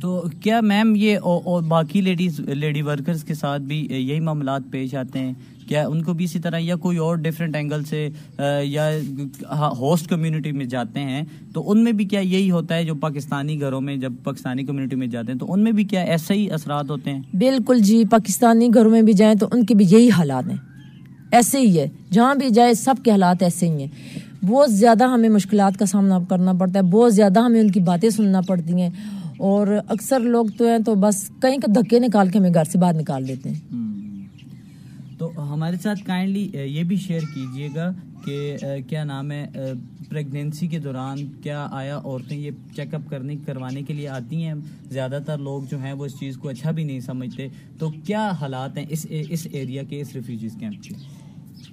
تو 0.00 0.24
کیا 0.42 0.60
میم 0.60 0.94
یہ 0.96 1.18
باقی 1.68 2.00
لیڈیز، 2.00 2.40
لیڈی 2.40 2.82
ورکرز 2.82 3.24
کے 3.24 3.34
ساتھ 3.34 3.62
بھی 3.62 3.88
یہی 3.90 4.20
معاملات 4.20 4.62
پیش 4.70 4.94
آتے 4.94 5.18
ہیں؟ 5.18 5.32
کیا 5.70 5.86
ان 5.86 6.02
کو 6.02 6.12
بھی 6.12 6.24
اسی 6.24 6.38
طرح 6.38 6.58
یا 6.60 6.76
کوئی 6.76 6.96
اور 6.98 7.16
ڈفرینٹ 7.16 7.56
اینگل 7.56 7.82
سے 7.84 8.08
یا 8.62 8.90
ہوسٹ 9.80 10.08
کمیونٹی 10.08 10.52
میں 10.52 10.64
جاتے 10.64 11.00
ہیں 11.00 11.22
تو 11.54 11.70
ان 11.70 11.84
میں 11.84 11.92
بھی 11.92 12.04
کیا 12.04 12.20
یہی 12.20 12.50
ہوتا 12.50 12.74
ہے 12.74 12.84
جو 12.84 12.94
پاکستانی 12.94 13.60
گھروں 13.60 13.80
میں 13.80 13.96
جب 13.96 14.12
پاکستانی 14.24 14.64
کمیونٹی 14.64 14.96
میں 14.96 15.06
جاتے 15.06 15.32
ہیں 15.32 15.38
تو 15.38 15.52
ان 15.52 15.60
میں 15.60 15.72
بھی 15.72 15.84
کیا 15.84 16.00
ایسے 16.00 16.34
ہی 16.34 16.50
اثرات 16.50 16.90
ہوتے 16.90 17.10
ہیں؟ 17.10 17.20
بالکل 17.32 17.78
جی 17.78 18.04
پاکستانی 18.10 18.68
گھروں 18.74 18.90
میں 18.90 19.02
بھی 19.02 19.12
جائیں 19.12 19.34
تو 19.34 19.48
ان 19.52 19.64
کے 19.64 19.74
بھی 19.74 19.86
یہی 19.88 20.10
حالات 20.10 20.46
ہیں۔ 20.46 20.56
ایسے 21.32 21.58
ہی 21.58 21.78
ہے 21.80 21.86
جہاں 22.10 22.34
بھی 22.34 22.50
جائے 22.50 22.74
سب 22.74 22.94
کے 23.04 23.10
حالات 23.10 23.42
ایسے 23.42 23.68
ہی 23.68 23.82
ہیں۔ 23.82 23.88
بہت 24.46 24.72
زیادہ 24.72 25.04
ہمیں 25.04 25.28
مشکلات 25.28 25.78
کا 25.78 25.86
سامنا 25.86 26.18
کرنا 26.28 26.52
پڑتا 26.52 26.78
ہے 26.78 26.84
بہت 26.84 27.14
زیادہ 27.14 27.40
ہمیں 27.40 27.60
ان 27.60 27.70
کی 27.70 27.80
باتیں 27.80 28.10
سننا 28.10 28.40
پڑتی 28.40 28.80
ہیں۔ 28.82 28.90
اور 29.38 29.66
اکثر 29.88 30.20
لوگ 30.20 30.46
تو 30.58 30.64
ہیں 30.64 30.78
تو 30.78 30.94
بس 30.94 31.30
کہیں 31.42 31.58
کا 31.58 31.72
دھکے 31.74 31.98
نکال 31.98 32.28
کے 32.28 32.38
ہمیں 32.38 32.54
گھر 32.54 32.64
سے 32.64 32.78
باہر 32.78 32.94
نکال 32.94 33.28
دیتے 33.28 33.50
ہیں۔ 33.50 33.89
ہمارے 35.36 35.76
ساتھ 35.82 36.04
کائنڈلی 36.06 36.48
یہ 36.54 36.82
بھی 36.82 36.96
شیئر 36.96 37.20
کیجیے 37.34 37.68
گا 37.74 37.90
کہ 38.24 38.56
کیا 38.88 39.04
نام 39.04 39.30
ہے 39.32 39.46
پریگنینسی 40.08 40.66
کے 40.66 40.78
دوران 40.78 41.18
کیا 41.42 41.66
آیا 41.70 41.98
عورتیں 41.98 42.36
یہ 42.36 42.50
چیک 42.76 42.94
اپ 42.94 43.08
کرنے، 43.10 43.36
کروانے 43.46 43.82
کے 43.82 43.94
لیے 43.94 44.08
آتی 44.08 44.44
ہیں؟ 44.44 44.54
زیادہ 44.90 45.18
تر 45.26 45.38
لوگ 45.38 45.62
جو 45.70 45.78
ہیں 45.78 45.92
وہ 45.92 46.04
اس 46.04 46.18
چیز 46.20 46.36
کو 46.36 46.48
اچھا 46.48 46.70
بھی 46.70 46.84
نہیں 46.84 47.00
سمجھتے۔ 47.00 47.48
تو 47.78 47.90
کیا 48.04 48.30
حالات 48.40 48.76
ہیں 48.78 48.84
اس 48.88 49.06
اس 49.10 49.46
ایریا 49.52 49.82
کے، 49.82 50.00
اس 50.00 50.14
ریفیوجیز 50.14 50.56
کیمپ 50.60 50.82
کے؟ 50.84 50.94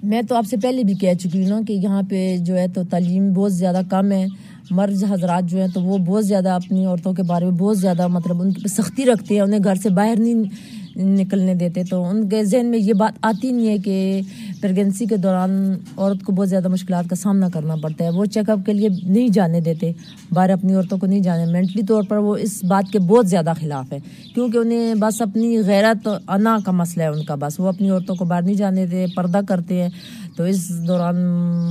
میں 0.02 0.22
تو 0.22 0.34
آپ 0.36 0.46
سے 0.46 0.56
پہلے 0.56 0.82
بھی 0.84 0.94
کہہ 0.94 1.14
چکی 1.14 1.42
ہوں 1.42 1.48
نا 1.48 1.60
کہ 1.66 1.72
یہاں 1.72 2.02
پہ 2.10 2.36
جو 2.40 2.56
ہے 2.56 2.66
تو 2.68 2.82
تعلیم 2.90 3.32
بہت 3.32 3.52
زیادہ 3.52 3.80
کم 3.90 4.12
ہے۔ 4.12 4.26
مرض 4.70 5.04
حضرات 5.04 5.50
جو 5.50 5.58
ہیں 5.58 5.66
تو 5.74 5.82
وہ 5.82 5.98
بہت 5.98 6.26
زیادہ 6.26 6.50
اپنی 6.50 6.84
عورتوں 6.86 7.12
کے 7.14 7.22
بارے 7.22 7.44
میں 7.44 7.54
بہت 7.54 7.78
زیادہ 7.78 8.06
مطلب 8.08 8.40
ان 8.42 8.52
کی 8.52 8.68
سختی 8.68 9.06
رکھتے 9.06 9.34
ہیں، 9.34 9.42
انہیں 9.42 9.64
گھر 9.64 9.74
سے 9.74 9.88
باہر 9.88 10.18
نہیں 10.18 10.77
نکلنے 10.98 11.54
دیتے 11.54 11.84
تو 11.84 12.04
ان 12.04 12.28
کے 12.28 12.44
ذہن 12.44 12.66
میں 12.66 12.78
یہ 12.78 12.92
بات 12.92 13.18
آتی 13.22 13.50
نہیں 13.50 13.68
ہے 13.68 13.78
کہ 13.78 14.20
پریگنسی 14.60 15.06
کے 15.06 15.16
دوران 15.16 15.74
عورت 15.96 16.24
کو 16.24 16.32
بہت 16.32 16.48
زیادہ 16.48 16.68
مشکلات 16.68 17.10
کا 17.10 17.16
سامنا 17.16 17.48
کرنا 17.48 17.76
پڑتا 17.76 18.04
ہے، 18.04 18.10
وہ 18.10 18.24
چیک 18.24 18.50
اپ 18.50 18.58
کے 18.66 18.72
لیے 18.72 18.88
نہیں 19.02 19.28
جانے 19.28 19.60
دیتے، 19.60 19.92
باہر 20.32 20.50
اپنی 20.50 20.74
عورتوں 20.74 20.98
کو 20.98 21.06
نہیں 21.06 21.20
جانے 21.20 21.52
مینٹلی 21.52 21.82
طور 21.82 22.02
پر 22.08 22.16
وہ 22.16 22.36
اس 22.36 22.64
بات 22.64 22.92
کے 22.92 22.98
بہت 22.98 23.28
زیادہ 23.28 23.52
خلاف 23.60 23.92
ہے۔ 23.92 23.98
کیونکہ 24.34 24.58
انہیں 24.58 24.94
بس 24.94 25.22
اپنی 25.22 25.58
غیرت 25.58 26.08
انا 26.28 26.56
کا 26.64 26.72
مسئلہ 26.72 27.02
ہے 27.02 27.08
ان 27.08 27.24
کا 27.24 27.34
بس، 27.34 27.60
وہ 27.60 27.68
اپنی 27.68 27.90
عورتوں 27.90 28.14
کو 28.14 28.24
باہر 28.24 28.42
نہیں 28.42 28.54
جانے 28.54 28.86
دیتے، 28.86 29.14
پردہ 29.14 29.40
کرتے 29.48 29.82
ہیں۔ 29.82 29.88
تو 30.36 30.44
اس 30.44 30.86
دوران 30.88 31.16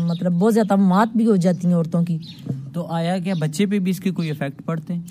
مطلب 0.07 0.31
بہت 0.31 0.53
زیادہ 0.53 0.75
مات 0.75 1.17
بھی 1.17 1.25
ہو 1.25 1.35
جاتی 1.35 1.67
ہیں 1.67 1.75
عورتوں 1.75 2.03
کی۔ 2.03 2.17
تو 2.73 2.85
آیا 2.85 3.17
کیا 3.17 3.33
بچے 3.39 3.65
پہ 3.65 3.79
بھی 3.79 3.91
اس 3.91 3.99
کے 3.99 4.11
کوئی 4.11 4.29
افیکٹ 4.29 4.65
پڑتے 4.65 4.93
ہیں؟ 4.93 5.01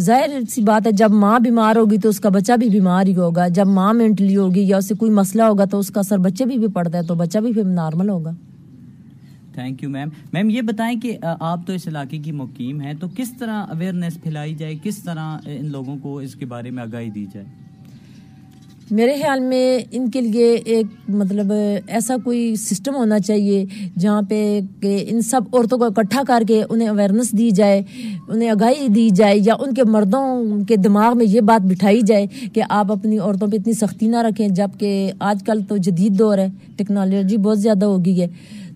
ظاہر 0.00 0.40
سی 0.50 0.62
بات 0.62 0.86
ہے 0.86 0.92
جب 0.92 1.10
ماں 1.10 1.38
بیمار 1.40 1.76
ہوگی 1.76 1.98
تو 1.98 2.08
اس 2.08 2.20
کا 2.20 2.28
بچہ 2.28 2.52
بھی 2.52 2.68
بیمار 2.68 3.06
ہی 3.06 3.16
ہوگا۔ 3.16 3.48
جب 3.48 3.66
ماں 3.66 3.92
مینٹلی 3.94 4.36
ہوگی 4.36 4.62
یا 4.68 4.76
اسے 4.76 4.94
کوئی 4.94 5.10
مسئلہ 5.10 5.42
ہوگا 5.42 5.64
تو 5.64 5.78
اس 5.78 5.88
کا 5.88 6.00
اثر 6.00 6.18
بچے 6.18 6.44
بھی, 6.44 6.58
بھی 6.58 6.68
پڑتا 6.68 6.98
ہے 6.98 7.02
تو 7.02 7.14
بچہ 7.14 7.38
بھی 7.38 7.52
پھر 7.52 7.64
نارمل 7.64 8.08
ہوگا۔ 8.08 8.30
تھینک 9.52 9.82
یو 9.82 9.90
میم 9.90 10.08
میم 10.32 10.50
یہ 10.50 10.62
بتائیں 10.62 11.00
کہ 11.00 11.18
آپ 11.22 11.66
تو 11.66 11.72
اس 11.72 11.88
علاقے 11.88 12.18
کی 12.18 12.32
مقیم 12.32 12.80
ہیں 12.80 12.94
تو 12.94 13.06
کس 13.16 13.32
طرح 13.38 13.64
اویئرنیس 13.68 14.22
پھیلائی 14.22 14.54
جائے؟ 14.54 14.74
کس 14.82 14.98
طرح 14.98 15.36
ان 15.46 15.70
لوگوں 15.70 15.96
کو 15.96 16.18
اس 16.18 16.34
کے 16.34 16.46
بارے 16.46 16.70
میں 16.70 16.82
آگاہی 16.82 17.10
دی 17.10 17.26
جائے؟ 17.34 17.46
میرے 18.90 19.14
خیال 19.22 19.40
میں 19.40 19.88
ان 19.90 20.10
کے 20.10 20.20
لیے 20.20 20.52
ایک 20.52 20.86
مطلب 21.08 21.52
ایسا 21.86 22.16
کوئی 22.24 22.56
سسٹم 22.56 22.94
ہونا 22.94 23.18
چاہیے 23.18 23.64
جہاں 23.98 24.22
پہ 24.28 24.60
کہ 24.80 25.04
ان 25.08 25.20
سب 25.20 25.40
عورتوں 25.52 25.78
کو 25.78 25.84
اکٹھا 25.84 26.22
کر 26.26 26.42
کے 26.48 26.62
انہیں 26.70 26.88
اویئرنیس 26.88 27.32
دی 27.32 27.50
جائے، 27.50 27.82
انہیں 28.28 28.50
آگاہی 28.50 28.88
دی 28.88 29.10
جائے 29.10 29.40
یا 29.44 29.54
ان 29.54 29.74
کے 29.74 29.84
مردوں 29.84 30.64
کے 30.64 30.76
دماغ 30.76 31.18
میں 31.18 31.26
یہ 31.26 31.40
بات 31.40 31.66
بٹھائی 31.66 32.00
جائے 32.06 32.26
کہ 32.52 32.62
آپ 32.68 32.92
اپنی 32.92 33.18
عورتوں 33.18 33.48
پہ 33.48 33.56
اتنی 33.56 33.72
سختی 33.72 34.06
نہ 34.06 34.16
رکھیں 34.16 34.48
جبکہ 34.48 35.12
آج 35.18 35.42
کل 35.46 35.60
تو 35.68 35.76
جدید 35.76 36.18
دور 36.18 36.38
ہے 36.38 36.48
ٹیکنالوجی 36.76 37.36
بہت 37.36 37.60
زیادہ 37.60 37.84
ہو 37.84 38.04
گئی 38.04 38.20
ہے۔ 38.20 38.26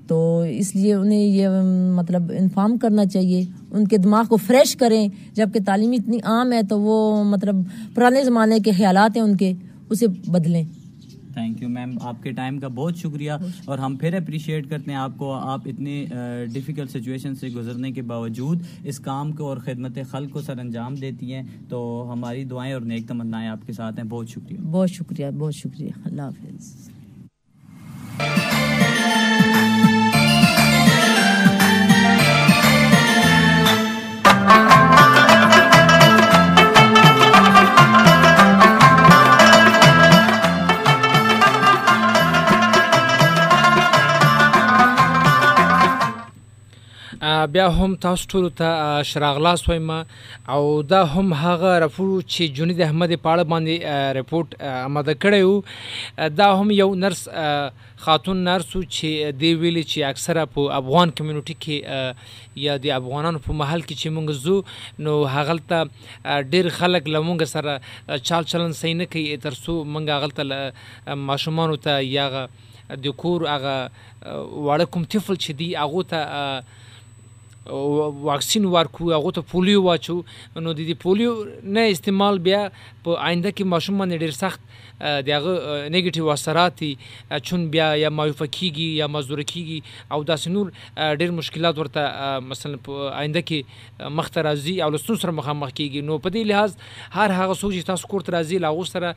تو 0.07 0.41
اس 0.41 0.77
لیے 0.77 0.95
انہیں 0.95 1.25
یہ 1.25 1.49
مطلب 1.97 2.33
انفارم 2.39 2.79
کرنا 2.79 3.07
چاہیے، 3.07 3.45
ان 3.71 3.89
کے 3.89 3.99
دماغ 3.99 4.25
کو 4.29 4.37
فریش 4.37 4.77
کریں۔ 4.77 5.09
جبکہ 5.33 5.61
تعلیم 5.67 5.93
اتنی 5.93 6.19
عام 6.25 6.53
ہے 6.53 6.61
تو 6.69 6.81
وہ 6.81 7.25
مطلب 7.25 7.57
پرانے 7.95 8.25
زمانے 8.25 8.59
کے 8.59 8.71
خیالات 8.71 9.17
ہیں 9.17 9.25
ان 9.25 9.37
کے۔ 9.37 9.53
اسے 9.91 10.07
بدلیں۔ 10.27 10.65
تھینک 11.33 11.63
یو 11.63 11.69
میم 11.69 11.99
آپ 12.01 12.23
کے 12.23 12.31
ٹائم 12.31 12.59
کا 12.59 12.69
بہت 12.69 12.97
شکریہ۔ 12.97 13.33
اور 13.65 13.79
ہم 13.79 13.97
پھر 13.97 14.15
اپریشیٹ 14.15 14.71
کرتے 14.71 14.91
ہیں 14.91 14.99
آپ 14.99 15.11
کو 15.17 15.33
آپ 15.33 15.61
اتنی 15.67 16.07
ڈیفیکلٹ 16.53 16.91
سچویشن 16.91 17.35
سے 17.35 17.49
گزرنے 17.49 17.93
کے 17.93 18.03
باوجود 18.03 18.63
اس 18.85 18.99
کام 18.99 19.33
کو 19.33 19.45
اور 19.45 19.57
خدمت 19.57 19.99
خلق 20.11 20.31
کو 20.31 20.41
سر 20.41 20.59
انجام 20.59 20.95
دیتی 20.95 21.35
ہیں۔ 21.35 21.43
تو 21.69 22.09
ہماری 22.13 22.45
دعائیں 22.45 22.73
اور 22.73 22.81
نیک 22.83 23.09
تمنائیں 23.09 23.49
آپ 23.49 23.67
کے 23.67 23.73
ساتھ 23.73 23.97
ہیں۔ 23.97 24.05
بہت 24.05 24.29
شکریہ۔ 24.29 24.61
بہت 24.61 24.91
شکریہ 24.91 25.27
بہت 25.39 25.55
شکریہ۔ 25.55 25.91
اللہ 26.05 26.23
حافظ۔ 26.23 26.89
بیا 47.47 47.67
هم 47.79 47.95
تاسو 48.07 48.29
ټول 48.33 48.47
ته 48.61 49.03
شراغلاس 49.11 49.69
وایم. 49.69 49.91
او 50.55 50.83
دا 50.83 51.03
هم 51.15 51.35
هغه 51.43 51.73
رپورټ 51.85 52.25
چې 52.35 52.43
جنید 52.59 52.81
احمد 52.87 53.13
پاړه 53.25 53.45
باندې 53.53 53.75
رپورټ 54.19 54.49
آماده 54.87 55.15
کړی 55.23 55.43
دا 56.41 56.49
هم 56.61 56.71
یو 56.79 56.91
نرس 57.05 57.23
خاتون 58.05 58.39
نرسو 58.49 58.81
چې 58.83 59.09
دی 59.41 59.51
ویلي 59.61 59.85
چې 59.85 59.99
اکثره 60.13 60.43
په 60.57 60.61
افغان 60.81 61.09
کمیونټي 61.21 61.55
کې 61.63 61.77
یا 62.67 62.77
د 62.85 62.87
افغانانو 62.99 63.45
په 63.47 63.53
محل 63.61 63.83
کې 63.89 63.95
چې 64.01 64.09
مونږ 64.17 64.29
زو 64.45 64.57
نو 65.07 65.13
هغلته 65.37 65.77
ډیر 66.55 66.69
خلک 66.79 67.03
لمونږ 67.15 67.41
سره 67.55 67.73
چال 68.31 68.43
چلن 68.53 68.73
صحیح 68.81 68.97
نه 69.03 69.07
کوي. 69.15 69.37
ترڅو 69.47 69.73
مونږ 69.93 70.07
هغلته 70.17 71.15
ماشومان 71.31 71.77
ته 71.87 72.01
یا 72.17 72.27
د 73.05 73.07
کور، 73.23 73.41
هغه 73.55 73.77
واړه 74.67 74.87
کوم 74.93 75.05
طفل 75.15 75.37
چې 75.45 75.51
دی 75.63 75.69
هغه 75.75 76.03
ته 76.13 76.21
واکسین 77.69 78.65
ورکو 78.65 79.13
هغه 79.13 79.31
ته 79.39 79.43
پولیو 79.53 79.83
واچو. 79.83 80.17
نو 80.57 80.73
د 80.73 80.81
دې 80.89 80.95
پولیو 81.03 81.33
نه 81.77 81.83
استعمال 81.95 82.39
بیا 82.49 82.61
په 83.05 83.11
آینده 83.29 83.51
کې 83.51 83.65
ماشوم 83.75 83.99
باندې 84.03 84.17
ډیر 84.25 84.35
سخت 84.43 84.61
دغه 85.27 85.53
نیگیټیو 85.95 86.31
اثرات 86.33 86.83
چون 87.51 87.67
بیا 87.75 87.87
یا 88.03 88.09
مایوف 88.21 88.41
کیږي 88.43 88.89
یا 89.01 89.07
مزور 89.17 89.43
کیږي 89.43 89.79
او 90.13 90.19
داسې 90.31 90.49
نور 90.57 90.67
ډیر 91.23 91.31
مشکلات 91.37 91.79
ورته 91.79 92.03
مثلا 92.49 92.83
په 92.89 93.13
آینده 93.21 93.43
کې 93.51 94.11
مخ 94.19 94.27
ته 94.37 94.47
راځي 94.49 94.75
او 94.87 94.91
لسون 94.97 95.17
سره 95.23 95.39
مخامخ 95.39 95.71
کیږي. 95.71 96.01
نو 96.11 96.19
په 96.19 96.29
دې 96.35 96.43
لحاظ 96.51 96.77
هر 97.17 97.31
هغه 97.39 97.55
څوک 97.61 97.73
چې 97.73 97.87
تاسو 97.93 98.05
کور 98.15 98.29
ته 98.29 98.39
راځي 98.39 98.59
لاغو 98.67 98.85
سره 98.93 99.09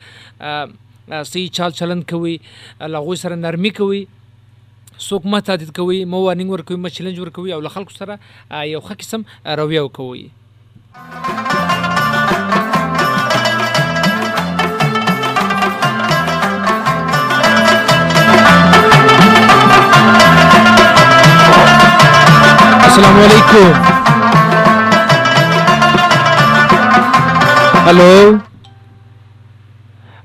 صحیح 1.28 1.48
چال 1.58 1.70
چلن 1.78 2.02
کوي 2.14 2.36
لاغو 2.96 3.14
سره 3.22 3.34
نرمي 3.46 3.72
کوي. 3.78 4.02
څوک 5.08 5.22
ما 5.26 5.38
تهدید 5.46 5.70
کوي 5.76 6.04
مو 6.04 6.18
وارنینګ 6.24 6.50
ورکوي، 6.50 6.78
ما 6.84 6.88
چیلنج 6.96 7.18
ورکوي 7.20 7.52
او 7.52 7.60
له 7.60 7.70
خلکو 7.74 7.92
سره 7.98 8.14
یو 8.74 8.80
ښه 8.80 8.94
قسم 9.00 9.20
رویه 9.60 9.82
وکوي. 9.84 10.26
السلام 22.92 23.16
علیکم. 23.24 23.72
ہلو 27.86 28.14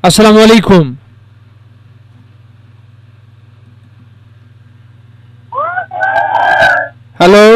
السلام 0.10 0.38
علیکم. 0.38 0.86
ಹಲೋ 7.28 7.48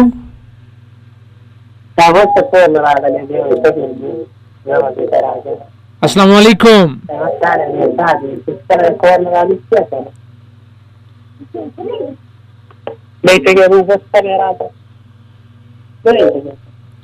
السلام 6.01 6.31
علیکم 6.35 6.93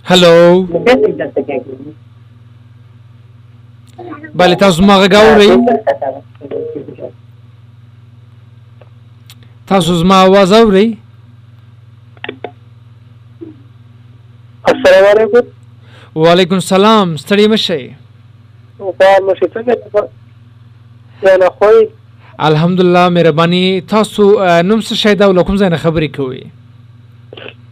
ہلو 0.06 0.36
بله 4.36 4.56
تاسو 4.56 4.84
ما 4.84 4.97
غاوري 5.13 5.49
تاسو 9.67 10.03
ما 10.03 10.19
السلام 14.67 15.06
علیکم۔ 15.10 15.45
وعلیکم 16.21 16.56
السلام 16.56 17.12
ستړي 17.17 17.47
مشه 17.51 17.77
الحمدلله 22.47 23.03
مهرباني. 23.17 23.62
تاسو 23.91 24.23
نوم 24.69 24.82
څه 24.82 24.93
شي 25.03 25.13
دا 25.21 25.30
ولکم 25.30 25.56
زنه 25.62 25.77
خبرې 25.84 26.10
کوي 26.17 26.43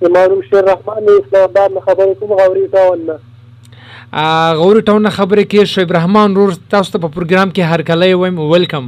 زما 0.05 0.21
نوم 0.33 0.41
شیر 0.49 0.63
رحمان 0.69 1.09
اسلام 1.15 1.43
آباد 1.49 1.69
نه 1.75 1.81
خبرې 1.87 2.13
کوم 2.21 2.31
غوري 2.43 2.63
ټاون 2.77 2.99
نه. 3.09 3.17
غوري 4.61 4.81
ټاون 4.91 5.01
نه 5.07 5.11
خبرې 5.17 5.43
کوي 5.55 5.65
شعیب 5.73 5.91
رحمان 5.97 6.29
رور 6.39 6.51
تاسو 6.77 6.89
ته 6.95 7.03
په 7.07 7.09
پروګرام 7.17 7.49
کې 7.51 7.63
هر 7.73 7.81
کله 7.91 8.05
وایم 8.23 8.37
ویلکم. 8.39 8.85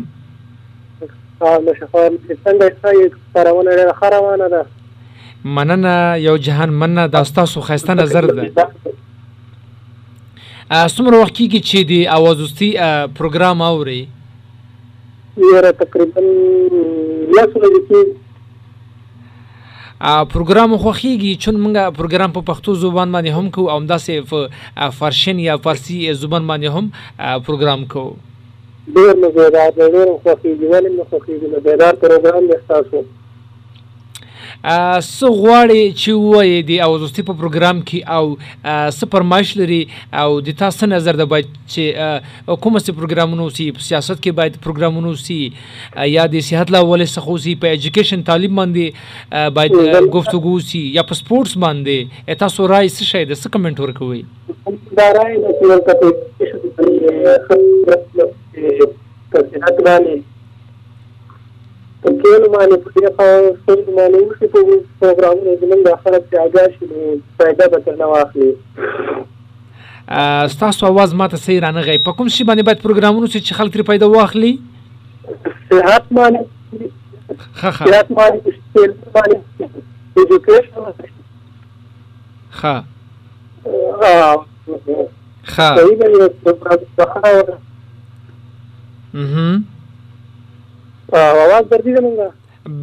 څنګه 1.41 2.67
ښه 2.81 2.91
کارونه 3.33 3.71
ډېره 3.77 3.93
خروانه 4.01 4.47
ده. 4.55 4.63
مننه 5.55 5.95
یو 6.27 6.35
جهان 6.49 6.69
مننه 6.83 7.07
دا 7.15 7.23
ستاسو 7.31 7.61
خسته 7.71 7.93
نظر 8.03 8.25
ده. 8.37 8.45
څومره 10.69 11.15
وخت 11.21 11.33
کېږي 11.39 11.59
چې 11.69 11.77
د 11.89 11.93
اوازوستي 12.19 12.69
پروګرام 13.17 13.61
اوري 13.71 13.99
یاره 15.51 15.71
تقریباً 15.81 16.21
لس 17.35 17.51
ورځې 17.55 17.81
کېږي 17.89 18.13
پروګرام 20.33 20.77
خوخیږي 20.77 21.31
چون 21.43 21.55
موږ 21.61 21.75
پروګرام 21.99 22.31
په 22.37 22.41
پښتو 22.49 22.73
زبان 22.81 23.11
باندې 23.15 23.31
هم 23.37 23.47
کو 23.57 23.63
او 23.75 23.79
داسې 23.91 24.13
په 24.31 24.89
فارشن 24.97 25.39
یا 25.43 25.55
فارسی 25.67 25.99
زبان 26.23 26.43
باندې 26.47 26.67
هم 26.75 26.85
پروګرام 27.47 27.85
کو 27.93 28.03
ډېر 28.95 29.13
مزیدار 29.23 29.71
ډېر 29.77 30.07
خوخیږي 30.23 30.67
ولې 30.71 30.91
نه 30.97 31.03
خوخیږي 31.09 31.47
مزیدار 31.55 31.93
پروګرام 32.03 32.43
دی 32.51 32.57
تاسو 32.73 32.97
څه 34.63 35.27
غواړي 35.41 35.83
چې 36.01 36.11
وایي 36.33 36.61
د 36.69 36.71
اوزوستي 36.87 37.23
په 37.29 37.33
پروګرام 37.41 37.81
کې 37.89 37.99
او 38.17 38.23
څه 38.97 39.05
پرمایش 39.15 39.49
لري 39.61 39.81
او 40.23 40.29
د 40.49 40.57
تاسو 40.61 40.89
نظر 40.93 41.13
د 41.21 41.29
باید 41.33 41.47
چې 41.73 41.83
کومه 42.65 42.79
سي 42.85 42.91
پروګرامونو 42.99 43.45
سي 43.59 43.65
سیاست 43.89 44.17
کې 44.23 44.31
باید 44.41 44.53
پروګرامونو 44.67 45.11
سي 45.23 45.39
یا 46.15 46.23
د 46.35 46.45
صحت 46.49 46.67
لا 46.77 46.81
ولې 46.81 47.07
څه 47.15 47.21
سي 47.47 47.53
په 47.65 47.67
ایجوکیشن 47.77 48.19
تعلیم 48.31 48.53
باندې 48.61 48.85
باید 49.59 49.73
گفتگو 50.17 50.55
سي 50.71 50.81
یا 50.99 51.03
په 51.11 51.21
سپورتس 51.21 51.53
باندې. 51.65 51.97
تاسو 52.45 52.59
رائے 52.73 52.89
څه 52.89 53.03
شي 53.11 53.23
د 53.25 53.33
څه 53.41 53.47
کمنټ 53.57 53.77
ورکوي 53.79 54.21
دا 55.01 55.07
رائے 55.19 55.35
د 55.43 55.45
څه 55.59 55.65
ورکته 55.71 56.07
په 62.01 62.09
باندې 62.53 62.77
په 62.83 62.89
دې 62.95 63.07
خو 63.15 63.27
باندې 63.97 64.19
وشي 64.25 64.47
په 64.53 64.59
پروګرامونو 64.99 65.51
زمونږ 65.61 65.81
د 65.87 65.89
خلک 66.03 66.23
چې 66.29 66.35
آګاه 66.45 66.67
شي 66.73 66.85
نو 66.91 66.99
فایده 67.37 67.65
به 67.73 67.79
ترنه 67.85 68.07
واخلي 68.11 68.51
ستاسو 70.55 70.81
اواز 70.89 71.09
ماته 71.21 71.37
صحیح 71.45 71.59
رانغی 71.65 71.97
په 72.09 72.11
کوم 72.19 72.27
شي 72.35 72.43
باندې 72.49 72.63
باید 72.67 72.83
پروګرامونو 72.83 73.27
چې 73.27 73.53
خلک 73.59 73.71
ترې 73.73 73.83
پیدا 73.91 74.07
واخلي 74.15 74.53
صحت 75.71 76.05
ښه 77.61 77.71
صحت 77.79 78.07
باندې 78.19 78.49
سیل 78.73 78.91
باندې 79.13 79.37
ایجوکیشن 80.17 80.81
ښه 82.59 82.75
ښه 85.55 85.67
صحیح 85.79 85.95
دی 89.15 89.76
زمونږه 91.97 92.27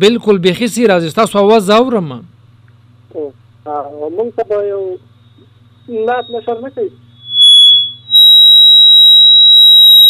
بالکل 0.03 0.39
به 0.39 0.53
خسي 0.59 0.87
راځي 0.87 1.15
تاسو 1.15 1.39
اواز 1.39 1.71
اورم 1.71 2.13
او 2.13 4.11
موږ 4.17 4.29
ته 4.37 4.55
یو 4.69 4.83
نات 6.07 6.31
نشر 6.31 6.61
نه 6.61 6.71
کوي. 6.71 6.91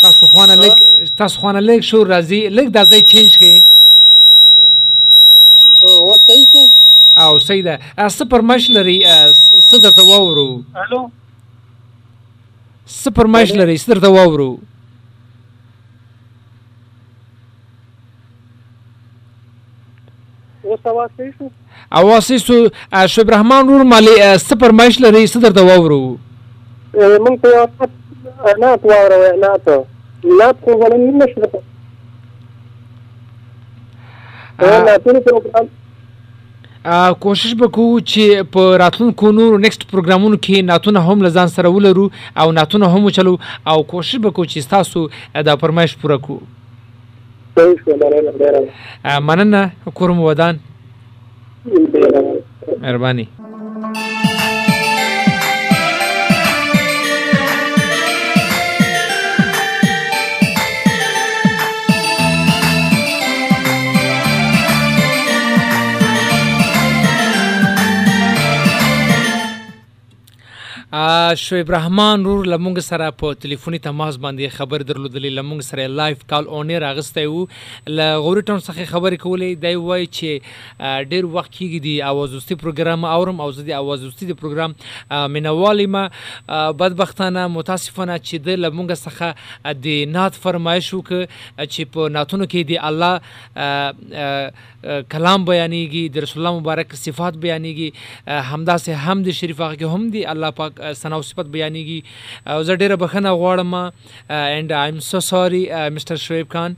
تاسو 0.00 0.26
خوانه 0.26 0.54
لګ 0.54 0.74
تاسو 1.16 1.40
خوانه 1.40 1.60
لګ 1.60 1.80
شو 1.80 2.04
راځي 2.04 2.40
لګ 2.58 2.68
د 2.76 2.78
ځای 2.90 3.02
چینج 3.10 3.32
او 5.82 6.14
او 7.16 7.38
سیدا 7.38 8.08
سپر 8.08 8.40
صدر 9.70 9.90
ته 9.90 10.02
وورو 10.02 10.62
الو؟ 10.74 11.00
سپر 12.86 13.26
صدر 13.76 13.98
ته 14.06 14.10
وورو 14.16 14.50
او 20.64 20.76
اواز 20.90 21.10
کوي 21.16 21.30
اواز 22.00 22.30
یې 22.32 23.08
شعیب 23.14 23.30
رحمان 23.36 23.68
ور 23.68 23.82
مالی 23.94 24.14
څه 24.20 24.54
پرمایش 24.66 25.00
لري 25.06 25.26
صدر 25.32 25.48
درته 25.48 25.62
وورو 25.70 26.00
موږ 26.94 27.36
په 27.42 27.50
نه 28.62 28.76
په 28.76 28.86
واورو 28.88 29.18
نه 29.44 29.58
ته. 29.66 29.76
نه 30.24 30.52
په 30.64 30.70
ولن 30.82 31.02
نه 31.18 31.26
شته 31.32 31.48
کوشش 37.20 37.52
وکړو 37.60 38.00
چې 38.10 38.24
په 38.56 38.62
راتلونکو 38.82 39.30
نور 39.36 39.58
نیکست 39.60 39.86
پروګرامونو 39.92 40.36
کې 40.46 40.66
ناتونه 40.70 41.00
هم 41.06 41.26
لزان 41.26 41.48
سره 41.54 41.68
ولرو 41.76 42.04
او 42.42 42.48
ناتونه 42.58 42.90
هم 42.96 43.14
چلو 43.18 43.32
او 43.72 43.78
کوشش 43.92 44.18
وکړو 44.24 44.44
چې 44.52 44.58
تاسو 44.74 45.00
دا 45.48 45.54
پرمایش 45.62 45.96
پوره 46.02 46.18
کړو. 46.26 46.38
مننه 49.28 49.62
کورم 49.94 50.18
ودان 50.20 50.54
مهرباني 52.82 53.26
شعیب 70.94 71.70
رحمان 71.72 72.24
رور 72.24 72.44
لمونږ 72.46 72.78
سره 72.88 73.06
په 73.20 73.36
ټلیفوني 73.44 73.78
تماس 73.84 74.16
باندې 74.24 74.56
خبر 74.56 74.82
درلودلې 74.90 75.30
لمونږ 75.38 75.64
سره 75.68 75.86
لایف 76.00 76.20
کال 76.32 76.44
اونیر 76.58 76.84
اغسته 76.88 77.24
وو 77.30 77.40
ل 77.98 78.04
غوري 78.26 78.42
ټاون 78.50 78.60
څخه 78.66 78.86
خبرې 78.92 79.18
کولې 79.24 79.58
دی 79.64 79.72
وای 79.86 80.06
چې 80.18 81.08
ډیر 81.14 81.26
وخت 81.36 81.50
کېږي 81.56 81.80
دی 81.86 81.94
اوازوستي 82.10 82.58
پروګرام 82.60 83.06
اورم 83.14 83.40
او 83.46 83.48
زه 83.56 83.64
د 83.70 83.74
اوازوستي 83.78 84.28
د 84.28 84.38
پروګرام 84.42 84.76
آ، 84.76 85.26
مینوالې 85.38 85.86
ما 85.96 86.04
بدبختانه 86.84 87.46
متاسفانه 87.56 88.18
چې 88.28 88.46
د 88.50 88.62
لمونږ 88.66 89.02
څخه 89.06 89.72
آ، 89.72 89.74
د 89.88 90.14
نات 90.18 90.38
فرمایش 90.44 90.92
وک 90.98 91.10
چې 91.16 91.90
په 91.98 92.14
ناتونو 92.18 92.48
کې 92.54 92.70
دی 92.70 92.78
الله 92.92 93.14
کلام 95.12 95.44
بیانېږي 95.48 96.04
د 96.14 96.24
رسول 96.28 96.40
الله 96.46 96.58
مبارک 96.60 96.94
صفات 97.02 97.34
بیانېږي 97.44 97.88
همدا 98.54 98.74
سه 98.86 99.04
هم 99.08 99.22
د 99.28 99.36
شریف 99.42 99.60
هغه 99.66 99.76
کې 99.82 99.94
هم 99.98 100.08
دی 100.16 100.24
الله 100.32 100.50
پاک 100.62 100.82
آ، 100.84 100.92
ثنا 100.92 101.16
او 101.16 101.22
صفات 101.30 101.46
بیانېږي 101.46 102.00
او 102.54 102.62
زه 102.62 102.76
ډیره 102.82 102.96
بخنه 103.04 103.30
غواړم 103.40 103.74
and 104.28 104.72
I 104.72 104.90
am 104.90 105.00
so 105.10 105.20
sorry 105.30 105.62
mister 105.96 106.16
Shoaib 106.26 106.48
Khan. 106.52 106.76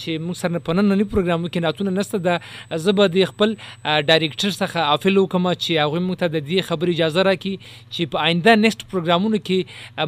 چې 0.00 0.10
موږ 0.24 0.36
سره 0.42 0.58
په 0.68 0.72
نننی 0.78 1.04
پروګرام 1.12 1.46
کې 1.46 1.62
ناتونه 1.66 1.90
نسته 1.98 2.18
د 2.26 2.78
زه 2.86 2.92
به 3.00 3.06
د 3.16 3.24
خپل 3.32 3.54
ډایریکټر 3.84 4.50
څخه 4.60 4.78
افیل 4.96 5.18
وکم 5.18 5.48
چې 5.52 5.72
هغه 5.84 6.02
موږ 6.06 6.16
ته 6.22 6.26
د 6.34 6.46
دې 6.48 6.58
خبرې 6.68 6.92
اجازه 6.96 7.22
راکړي 7.28 7.54
چې 7.94 8.02
په 8.14 8.18
آینده 8.26 8.56
نیکسټ 8.64 8.80
پروګرامونو 8.92 9.38
کې 9.46 9.58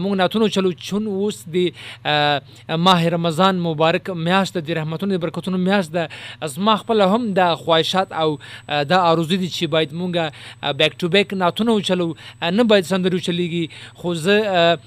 موږ 0.03 0.15
ناتونه 0.23 0.49
چلو 0.57 0.73
چون 0.89 1.07
اوس 1.07 1.43
د 1.55 1.57
ماه 2.87 3.09
رمضان 3.17 3.61
مبارک 3.67 4.11
میاشت 4.29 4.59
د 4.59 4.71
رحمتونو 4.81 5.17
د 5.17 5.23
برکتونو 5.27 5.59
میاشت 5.69 5.93
د 5.97 6.09
ازما 6.49 6.77
خپل 6.83 7.01
هم 7.15 7.23
د 7.41 7.55
خواهشات 7.65 8.13
او 8.25 8.29
د 8.93 8.93
ارزو 9.11 9.37
دي 9.37 9.49
چې 9.57 9.65
باید 9.77 9.93
مونږه 10.01 10.75
بیک 10.83 10.99
ټو 11.03 11.09
بیک 11.17 11.35
ناتونه 11.45 11.77
وچلو 11.79 12.09
نه 12.59 12.65
باید 12.73 12.85
سندرې 12.93 13.12
سندري 13.13 13.21
وچلیږي 13.21 13.65
خو 13.95 14.15
زه 14.15 14.79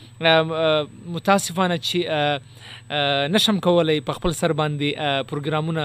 متاسفانه 1.05 1.77
چې 1.77 1.99
نشم 3.33 3.59
کولای 3.59 3.99
په 4.07 4.13
خپل 4.17 4.31
سر 4.39 4.53
باندې 4.53 4.89
پروګرامونه 5.29 5.83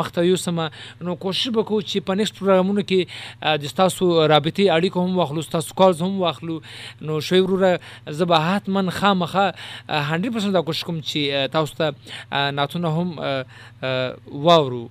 مخته 0.00 0.24
یوسم. 0.24 0.60
نو 1.00 1.16
کوشش 1.16 1.48
وکړو 1.48 1.78
چې 1.90 1.98
په 2.08 2.12
نیکسټ 2.14 2.34
پروګرامونو 2.40 2.82
کې 2.88 3.00
د 3.62 3.64
تاسو 3.80 4.26
رابطي 4.34 4.68
اړیکو 4.70 4.98
هم 5.06 5.12
واخلو 5.16 5.42
تاسو 5.56 5.74
کالز 5.80 6.02
هم 6.02 6.20
واخلو. 6.20 6.56
نو 7.00 7.20
شوی 7.20 7.40
وروره، 7.40 7.72
زه 8.08 8.24
به 8.24 8.36
حتما 8.48 8.90
خامخه 8.90 9.46
100% 9.88 10.52
دا 10.52 10.62
کوشش 10.62 10.84
کوم 10.84 11.00
چې 11.00 11.48
تاسو 11.56 11.72
ته 11.80 11.86
ناتونه 12.60 12.88
هم 12.88 13.08
واورو. 14.30 14.84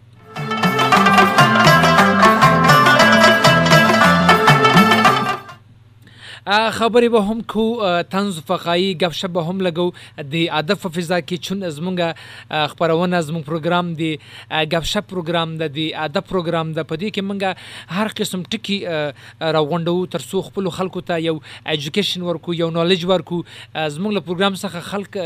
خبرې 6.45 7.09
به 7.09 7.21
هم 7.27 7.41
کو 7.41 7.63
آ، 7.81 8.01
طنز 8.09 8.39
فقایي 8.47 8.97
غب 9.01 9.13
شپ 9.19 9.31
به 9.37 9.41
هم 9.49 9.61
لګو 9.67 10.25
د 10.33 10.35
ادب 10.57 10.79
په 10.81 10.89
فضا 10.97 11.17
کې 11.21 11.37
چون 11.47 11.63
زمونږه 11.77 12.09
آ، 12.57 12.67
خبرونه 12.73 13.21
زمونږ 13.29 13.43
پروګرام 13.47 13.93
دی 14.01 14.09
آ، 14.51 14.81
شپ 14.91 15.07
پروګرام 15.13 15.55
د 15.61 15.71
د 15.77 15.87
ادب 16.07 16.27
پروګرام 16.33 16.73
د 16.77 16.85
پدې 16.91 17.09
کې 17.15 17.21
مونږه 17.29 17.97
هر 17.97 18.13
قسم 18.19 18.43
ټکی 18.43 18.77
آ، 18.85 19.51
راغونډو 19.57 20.11
تر 20.17 20.25
څو 20.27 20.43
خپل 20.49 20.69
خلکو 20.75 21.01
ته 21.07 21.17
یو 21.23 21.33
اډوکیشن 21.65 22.27
ورکو 22.27 22.53
یو 22.59 22.69
نالج 22.77 23.05
ورکو. 23.13 23.41
آ، 23.73 23.87
زمونږ 23.95 24.13
له 24.19 24.25
پروګرام 24.29 24.59
څخه 24.61 24.79
خلک 24.91 25.17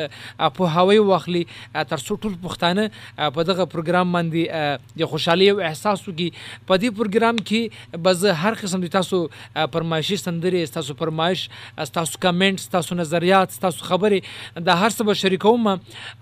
په 0.62 0.71
هوای 0.77 1.03
واخلي. 1.12 1.43
تر 1.73 1.97
څو 2.05 2.15
ټول 2.23 2.39
پښتانه 2.47 3.27
په 3.39 3.47
دغه 3.51 3.67
پروګرام 3.75 4.15
باندې 4.15 5.03
د 5.03 5.12
خوشحالي 5.15 5.51
او 5.51 5.60
احساس 5.73 6.08
وکي. 6.08 6.29
په 6.71 6.79
دې 6.79 6.89
پروګرام 7.03 7.43
کې 7.51 7.99
به 8.08 8.15
زه 8.23 8.39
هر 8.45 8.60
قسم 8.63 8.88
د 8.88 8.95
تاسو 8.97 9.21
آ، 9.27 9.67
فرمایشي 9.77 10.21
سندرې 10.25 10.75
تاسو 10.79 10.99
فرمایش 11.09 11.45
تاسو 11.99 12.23
کمنټس 12.27 12.69
تاسو 12.77 13.01
نظریات 13.01 13.59
تاسو 13.67 13.91
خبرې 13.91 14.63
د 14.69 14.81
هر 14.83 14.89
څه 14.97 15.11
به 15.11 15.19
شریکوم. 15.25 15.69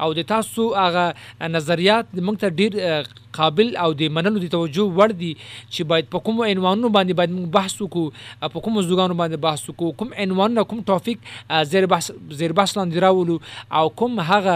او 0.02 0.14
د 0.18 0.28
تاسو 0.34 0.68
هغه 0.82 1.48
نظریات 1.58 2.14
موږ 2.16 2.38
ته 2.44 2.50
ډیر 2.50 3.16
قابل 3.38 3.76
او 3.84 3.90
د 4.02 4.14
منلو 4.18 4.42
د 4.44 4.52
توجه 4.56 4.86
وړ 4.98 5.18
دي 5.22 5.32
چې 5.42 5.90
باید 5.92 6.10
په 6.16 6.24
کوم 6.28 6.42
عنوانونو 6.48 6.92
باندې 6.98 7.20
باید 7.20 7.36
موږ 7.36 7.48
بحث 7.58 7.76
وکړو 7.82 8.54
په 8.56 8.66
کوم 8.68 8.78
موضوعاتو 8.80 9.18
باندې 9.22 9.44
بحث 9.48 9.66
وکړو 9.70 9.98
کوم 10.02 10.16
عنوان 10.26 10.58
نه 10.60 10.66
کوم 10.72 10.82
ټاپک 10.92 11.64
زیر 11.74 11.90
بحث 11.94 12.10
زیر 12.42 12.56
بحث 12.62 12.76
لاندې 12.78 13.06
راولو 13.08 13.38
او 13.82 13.94
کوم 14.02 14.20
هغه 14.32 14.56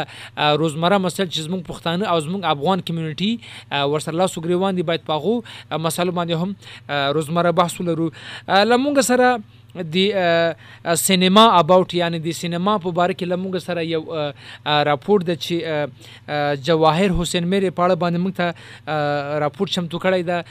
روزمره 0.63 1.01
مسل 1.05 1.25
چې 1.27 1.47
زموږ 1.47 1.61
پښتانه 1.71 2.13
او 2.13 2.17
زموږ 2.27 2.51
افغان 2.55 2.85
کمیونټي 2.89 3.31
ورسره 3.93 4.21
لاس 4.23 4.37
وګریوان 4.37 4.81
دي 4.81 4.87
باید 4.91 5.07
په 5.11 5.19
هغو 5.19 5.35
مسلو 5.87 6.17
باندې 6.19 6.33
هم 6.41 7.13
روزمره 7.19 7.57
بحث 7.61 7.79
ولرو. 7.81 8.11
آ، 8.47 8.63
سره 9.11 9.29
دی 9.75 10.05
سینما 10.97 11.45
اباوت 11.59 11.93
یعنی 11.93 12.19
دی 12.19 12.31
سینما 12.39 12.77
په 12.85 12.91
باره 12.91 13.13
کې 13.13 13.25
لمونږ 13.33 13.57
سره 13.67 13.81
یو 13.83 14.01
آ، 14.21 14.83
د 15.29 15.37
چې 15.45 15.55
جواهر 16.69 17.15
حسین 17.21 17.47
میرے 17.53 17.69
پاړه 17.69 17.95
باندې 18.03 18.19
موږ 18.25 18.33
ته 18.35 18.47
آ، 18.95 19.39
راپور 19.45 19.67
چمتو 19.77 19.99
کړی 20.05 20.21
دا 20.31 20.41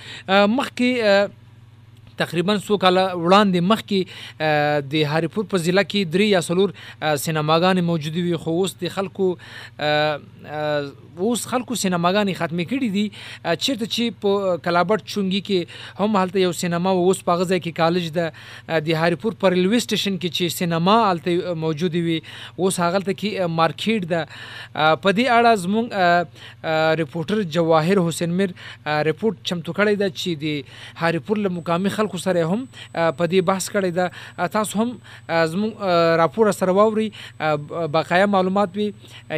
مخکې 0.57 0.91
آ، 1.13 1.29
تقریباً 2.23 2.57
څو 2.67 2.79
کاله 2.85 3.05
وړاندې 3.25 3.61
مخکې 3.73 4.01
آ، 4.49 4.81
د 4.95 5.05
هریپور 5.15 5.45
په 5.55 5.63
ضلع 5.67 5.85
کې 5.91 6.13
درې 6.15 6.27
یا 6.37 6.41
څلور 6.49 6.73
آ، 6.77 7.15
سینماګانې 7.25 7.83
موجودې 7.91 8.23
وي 8.29 8.37
خو 8.45 8.57
اوس 8.61 8.77
د 8.85 8.95
خلکو 8.99 9.29
اوس 11.27 11.45
خلکو 11.53 11.75
سینماګانې 11.83 12.35
ختمې 12.41 12.65
کړي 12.71 12.89
دي. 12.97 13.05
آ، 13.45 13.55
چیرته 13.65 13.87
چې 13.95 14.05
په 14.25 14.57
کلابټ 14.67 15.01
چونګي 15.13 15.41
کې 15.49 16.01
هم 16.01 16.21
هلته 16.23 16.43
یو 16.45 16.53
سینما 16.61 16.93
و 16.99 17.03
اوس 17.11 17.23
په 17.29 17.37
هغه 17.37 17.59
کې 17.65 17.73
کالج 17.81 18.11
ده 18.19 18.27
آ، 18.31 18.81
د 18.89 19.01
هریپور 19.03 19.37
پر 19.45 19.53
ریلوی 19.57 19.81
سټیشن 19.87 20.17
کې 20.23 20.31
چې 20.37 20.57
سینما 20.61 20.97
هلته 21.11 21.55
موجودې 21.65 22.01
وي 22.09 22.19
اوس 22.65 22.81
هغلته 22.85 23.13
کې 23.21 23.31
آ، 23.47 23.51
مارکیټ 23.61 24.11
ده. 24.13 24.23
آ، 24.75 24.97
په 25.05 25.11
دې 25.19 25.27
اړه 25.37 25.53
زموږ 25.65 25.87
ریپورټر 27.03 27.43
جواهر 27.59 27.99
حسین 28.09 28.31
میر 28.41 28.51
آ، 28.85 29.03
ریپورت 29.11 29.43
چمتو 29.51 29.73
کړی 29.79 29.95
ده 30.05 30.09
چې 30.11 30.31
د 30.43 30.47
هریپور 31.05 31.37
له 31.47 31.49
مقامي 31.59 31.91
خلکو 31.99 32.10
خلکو 32.11 32.19
سره 32.25 32.45
هم 32.53 32.67
په 32.95 33.27
دې 33.27 33.41
بحث 33.51 33.69
کړی 33.71 33.91
ده. 33.99 34.11
آ، 34.37 34.47
تاسو 34.57 34.79
هم 34.83 34.89
آ، 35.29 35.47
زموږ 35.47 35.73
راپور 36.23 36.53
سره 36.53 36.73
واوري 36.79 37.09
بقایا 37.97 38.27
معلومات 38.35 38.77
وي. 38.77 38.89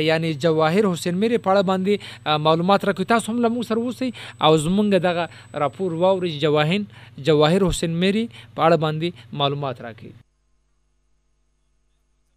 یعنی 0.08 0.32
جواهر 0.46 0.92
حسین 0.92 1.14
میر 1.24 1.36
په 1.48 1.62
باندې 1.62 2.38
معلومات 2.48 2.84
راکوي 2.84 3.06
تاسو 3.14 3.32
هم 3.32 3.38
له 3.46 3.48
موږ 3.48 3.64
سره 3.68 3.80
اوسئ 3.80 4.10
او 4.40 4.56
زموږ 4.56 4.86
دغه 5.08 5.28
راپور 5.64 5.92
واوري 5.92 6.32
چې 6.32 7.24
جواهر 7.30 7.68
حسین 7.68 7.92
میری 8.04 8.26
په 8.54 8.76
باندې 8.76 9.08
معلومات 9.32 9.80
راکړي 9.82 10.12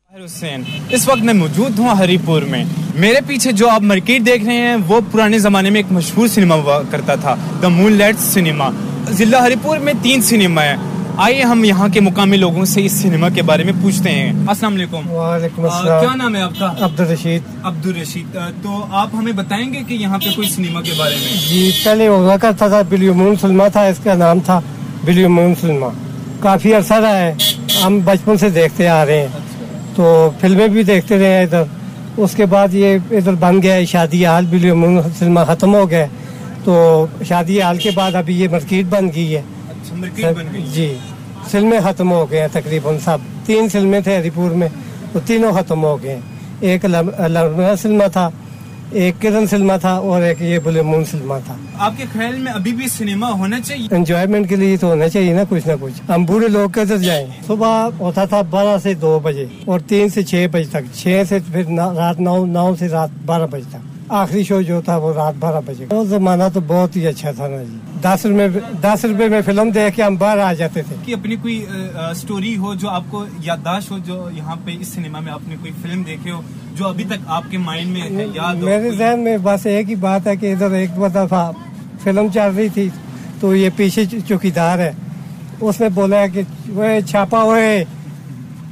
طاہر 0.05 0.25
حسین 0.25 0.63
اس 0.95 1.07
وقت 1.07 1.23
میں 1.27 1.33
موجود 1.33 1.79
ہوں 1.79 1.95
ہری 1.99 2.17
پور 2.25 2.41
میں. 2.41 2.63
میرے 3.03 3.19
پیچھے 3.27 3.51
جو 3.51 3.69
آپ 3.69 3.81
مارکیٹ 3.91 4.25
دیکھ 4.25 4.43
رہے 4.45 4.57
ہیں 4.57 4.75
وہ 4.87 4.99
پرانے 5.11 5.39
زمانے 5.39 5.69
میں 5.69 5.79
ایک 5.79 5.91
مشہور 5.91 6.27
سنیما 6.27 6.55
ہوا 6.55 6.81
کرتا 6.91 7.15
تھا 7.23 7.35
دا 7.61 7.67
مون 7.67 7.93
لائٹ 7.93 8.19
سنیما 8.19 8.69
ضلع 9.09 9.37
ہری 9.37 9.55
پور 9.61 9.77
میں 9.77 9.93
تین 10.01 10.21
سنیما 10.21 10.63
ہیں۔ 10.63 10.75
آئیے 11.17 11.43
ہم 11.43 11.63
یہاں 11.63 11.87
کے 11.87 11.99
مقامی 11.99 12.37
لوگوں 12.37 12.65
سے 12.65 12.85
اس 12.85 12.91
سنیما 12.91 13.29
کے 13.29 13.41
بارے 13.41 13.63
میں 13.63 13.73
پوچھتے 13.81 14.11
ہیں۔ 14.11 14.33
السلام 14.47 14.73
علیکم۔ 14.73 15.11
وعلیکم 15.11 15.63
السلام۔ 15.63 16.05
کیا 16.05 16.15
نام 16.15 16.35
ہے 16.35 16.41
آپ 16.41 16.51
کا؟ 16.59 16.73
عبد 16.79 16.99
الرشید 16.99 17.41
عبد 17.63 17.87
الرشید 17.87 18.37
تو 18.63 18.85
آپ 18.91 19.07
ہمیں 19.13 19.31
بتائیں 19.31 19.73
گے 19.73 19.83
کہ 19.87 19.93
یہاں 19.93 20.17
پہ 20.17 20.29
کوئی 20.35 20.49
سنیما 20.49 20.81
کے 20.81 20.91
بارے 20.97 21.15
میں؟ 21.15 21.49
جی 21.49 21.71
پہلے 21.83 22.07
ہوا 22.07 22.37
کرتا 22.37 22.67
تھا 22.67 22.81
بلیومون 22.89 23.35
سلما 23.41 23.67
تھا 23.67 23.85
اس 23.85 23.97
کا 24.03 24.13
نام 24.13 24.39
تھا 24.39 24.59
بلیومون 25.05 25.53
سلما 25.61 25.87
کافی 26.39 26.73
عرصہ 26.73 26.93
رہا 26.93 27.17
ہے 27.17 27.33
ہم 27.83 27.99
بچپن 28.05 28.37
سے 28.37 28.49
دیکھتے 28.49 28.87
آ 28.87 29.05
رہے 29.05 29.19
ہیں۔ 29.21 29.27
تو 29.95 30.29
فلمیں 30.41 30.67
بھی 30.67 30.83
دیکھتے 30.83 31.17
رہے 31.17 31.37
ہیں 31.37 31.43
ادھر۔ 31.43 31.63
اس 32.17 32.35
کے 32.35 32.45
بعد 32.45 32.73
یہ 32.73 32.97
ادھر 33.11 33.33
بن 33.33 33.61
گیا 33.61 33.73
ہے 33.73 33.85
شادی 33.85 34.25
حال 34.25 34.45
بلیومون 34.45 34.99
سلما 35.19 35.43
ختم 35.43 35.75
ہو 35.75 35.89
گئے 35.89 36.07
تو 36.65 37.05
شادی 37.27 37.61
حال 37.61 37.77
کے 37.77 37.91
بعد 37.95 38.15
ابھی 38.15 38.39
یہ 38.39 38.47
مسجد 38.51 38.89
بن 38.89 39.09
گئی 39.15 39.35
ہے۔ 39.35 39.41
اچھا 39.69 39.95
مرکیٹ 39.95 40.37
جی 40.73 40.97
فلمیں 41.51 41.79
ختم 41.83 42.11
ہو 42.11 42.25
گئے 42.31 42.41
ہیں 42.41 42.47
تقریباً 42.51 42.97
سب۔ 43.03 43.17
تین 43.45 43.69
فلمیں 43.69 43.99
تھے 43.99 44.17
ہری 44.17 44.29
پور 44.33 44.51
میں 44.51 44.67
وہ 45.13 45.19
تینوں 45.25 45.51
ختم 45.51 45.83
ہو 45.83 46.03
گئے۔ 46.03 46.13
ہیں 46.13 46.21
ایک 46.61 46.85
لرمنا 46.85 47.75
سلما 47.75 48.07
تھا 48.07 48.29
ایک 48.91 49.15
کرن 49.21 49.47
سلما 49.47 49.77
تھا 49.77 49.93
اور 49.93 50.21
ایک 50.21 50.41
یہ 50.41 50.59
بلے 50.59 50.81
مون 50.81 51.05
سلما 51.05 51.37
تھا۔ 51.45 51.55
آپ 51.77 51.93
کے 51.97 52.03
خیال 52.13 52.35
میں 52.39 52.51
ابھی 52.51 52.73
بھی 52.73 52.87
سنیما 52.87 53.29
ہونا 53.31 53.59
چاہیے؟ 53.61 53.87
انجوائمنٹ 53.95 54.49
کے 54.49 54.55
لیے 54.55 54.77
تو 54.77 54.87
ہونا 54.87 55.09
چاہیے 55.09 55.33
نا 55.33 55.43
کچھ 55.49 55.67
نہ 55.67 55.73
کچھ۔ 55.81 56.11
ہم 56.11 56.25
بوڑھے 56.25 56.47
لوگ 56.47 56.69
کیسے 56.69 56.97
جائیں۔ 56.97 57.25
صبح 57.47 57.89
ہوتا 57.99 58.25
تھا 58.25 58.41
بارہ 58.41 58.77
سے 58.83 58.93
دو 58.93 59.19
بجے 59.23 59.45
اور 59.65 59.79
تین 59.79 60.09
سے 60.09 60.23
چھ 60.23 60.45
بجے 60.51 60.69
تک۔ 60.71 60.93
چھ 60.93 61.21
سے 61.29 61.39
پھر 61.51 61.63
رات 61.95 62.19
نو 62.19 62.45
نو 62.45 62.75
سے 62.79 62.87
رات 62.87 63.09
بارہ 63.25 63.47
بجے 63.51 63.69
تک۔ 63.69 63.94
آخری 64.09 64.43
شو 64.43 64.61
جو 64.61 64.81
تھا 64.81 64.97
وہ 64.97 65.13
رات 65.13 65.33
بارہ 65.39 65.59
بجے۔ 65.65 65.85
وہ 65.91 66.03
زمانہ 66.05 66.43
تو 66.53 66.59
بہت 66.67 66.95
ہی 66.95 67.07
اچھا 67.07 67.31
تھا 67.31 67.47
نا 67.47 67.63
جی۔ 67.63 67.77
دس 68.01 68.25
روپے 68.25 68.47
دس 68.81 69.05
روپے 69.05 69.27
میں 69.29 69.41
فلم 69.45 69.69
دیکھ 69.69 69.95
کے 69.95 70.03
ہم 70.03 70.15
باہر 70.15 70.37
آ 70.37 70.53
جاتے 70.53 70.81
تھے۔ 70.81 70.95
کہ 71.05 71.13
اپنی 71.13 71.35
کوئی 71.35 71.65
سٹوری 72.15 72.57
ہو 72.57 72.73
جو 72.73 72.89
آپ 72.89 73.03
کو 73.09 73.25
یادداشت 73.41 73.91
ہو 73.91 73.97
جو 73.97 74.29
یہاں 74.33 74.55
پہ 74.65 74.71
اس 74.79 74.87
سنیما 74.87 75.19
میں 75.19 75.31
آپ 75.31 75.47
نے 75.47 75.55
کوئی 75.59 75.71
فلم 75.81 76.03
دیکھے 76.03 76.31
ہو 76.31 76.41
جو 76.73 76.87
ابھی 76.87 77.03
تک 77.03 77.17
آپ 77.27 77.43
کے 77.49 77.57
مائنڈ 77.57 77.91
میں 77.91 78.01
ہے 78.01 78.25
یاد 78.33 78.55
میرے 78.55 78.91
ذہن 78.91 79.19
میں 79.19 79.37
بس 79.43 79.65
ایک 79.65 79.89
ہی 79.89 79.95
بات 79.95 80.27
ہے 80.27 80.35
کہ 80.35 80.53
ادھر 80.53 80.71
ایک 80.71 80.89
دفعہ 81.15 81.51
فلم 82.03 82.27
چل 82.33 82.51
رہی 82.57 82.69
تھی 82.69 82.89
تو 83.39 83.55
یہ 83.55 83.69
پیچھے 83.75 84.05
چوکیدار 84.27 84.79
ہے۔ 84.79 84.91
اس 85.61 85.81
نے 85.81 85.89
بولا 85.89 86.27
کہ 86.27 86.41
وہ 86.69 86.85
چھاپا 87.07 87.43
ہوئے 87.43 87.83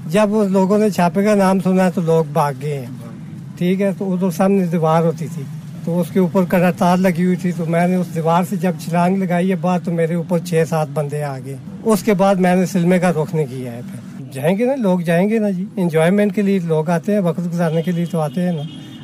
جب 0.05 0.29
لوگوں 0.49 0.77
نے 0.77 0.89
چھاپے 0.89 1.23
کا 1.23 1.35
نام 1.35 1.59
سنا 1.59 1.89
تو 1.89 2.01
لوگ 2.01 2.25
بھاگ 2.33 2.53
گئے 2.61 2.79
ہیں۔ 2.79 3.02
ٹھیک 3.63 3.81
ہے 3.81 3.91
تو 3.97 4.13
ادھر 4.13 4.31
سامنے 4.31 4.65
دیوار 4.65 5.03
ہوتی 5.03 5.27
تھی۔ 5.35 5.43
تو 5.85 5.99
اس 5.99 6.07
کے 6.09 6.19
اوپر 6.19 6.43
کڑا 6.45 6.71
تار 6.71 6.97
لگی 6.97 7.25
ہوئی 7.25 7.35
تھی۔ 7.35 7.51
تو 7.51 7.65
میں 7.65 7.87
نے 7.87 7.95
اس 7.95 8.07
دیوار 8.15 8.43
سے 8.49 8.55
جب 8.55 8.71
چھلانگ 8.79 9.17
لگائی 9.17 9.49
ہے 9.49 9.55
بعد 9.55 9.79
تو 9.83 9.91
میرے 9.91 10.13
اوپر 10.13 10.39
چھ 10.39 10.63
سات 10.69 10.87
بندے 10.93 11.23
آ 11.23 11.37
گئے۔ 11.45 11.55
اس 11.83 12.03
کے 12.03 12.13
بعد 12.13 12.35
میں 12.35 12.55
نے 12.55 12.65
سلمے 12.65 12.99
کا 12.99 13.11
رخ 13.11 13.35
نہیں 13.35 13.45
کیا 13.49 13.71
ہے۔ 13.71 13.81
پھر 13.91 14.23
جائیں 14.33 14.57
گے 14.57 14.65
نا 14.65 14.75
لوگ 14.75 14.99
جائیں 14.99 15.29
گے 15.29 15.39
نا 15.39 15.49
جی۔ 15.49 15.65
انجوائمنٹ 15.75 16.35
کے 16.35 16.41
لیے 16.41 16.59
لوگ 16.59 16.89
آتے 16.89 17.13
ہیں 17.13 17.19
وقت 17.19 17.39
گزارنے 17.39 17.81
کے 17.81 17.91
لیے 17.91 18.05
تو 18.05 18.19
آتے 18.19 18.41
ہیں 18.41 18.51
نا۔ 18.51 18.61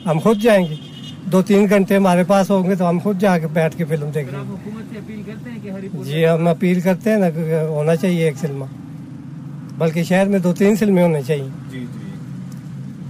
ہم 0.10 0.20
خود 0.20 0.41
جائیں 0.41 0.66
گے۔ 0.70 0.76
دو 1.32 1.41
تین 1.41 1.66
گھنٹے 1.70 1.95
ہمارے 1.95 2.24
پاس 2.24 2.51
ہوں 2.51 2.70
گے 2.70 2.76
تو 2.76 2.89
ہم 2.89 2.99
خود 3.03 3.20
جا 3.20 3.38
کے 3.38 3.47
بیٹھ 3.47 3.78
کے 3.78 3.86
فلم 3.86 4.10
دیکھ 4.10 4.34
لیں 4.34 4.43
گے۔ 4.49 5.88
جی 6.03 6.28
ہم 6.28 6.47
اپیل 6.47 6.82
کرتے 6.82 7.10
ہیں 7.10 7.18
نا 7.18 7.28
ہونا 7.62 7.95
چاہیے 7.95 8.26
ایک 8.26 8.38
سلما 8.38 8.66
بلکہ 9.78 10.03
شہر 10.03 10.26
میں 10.26 10.39
دو 10.39 10.53
تین 10.53 10.76
فلمیں 10.76 11.03
ہونے 11.03 11.22
چاہیے۔ 11.28 11.47
جی 11.72 11.80
جی۔ 11.80 12.10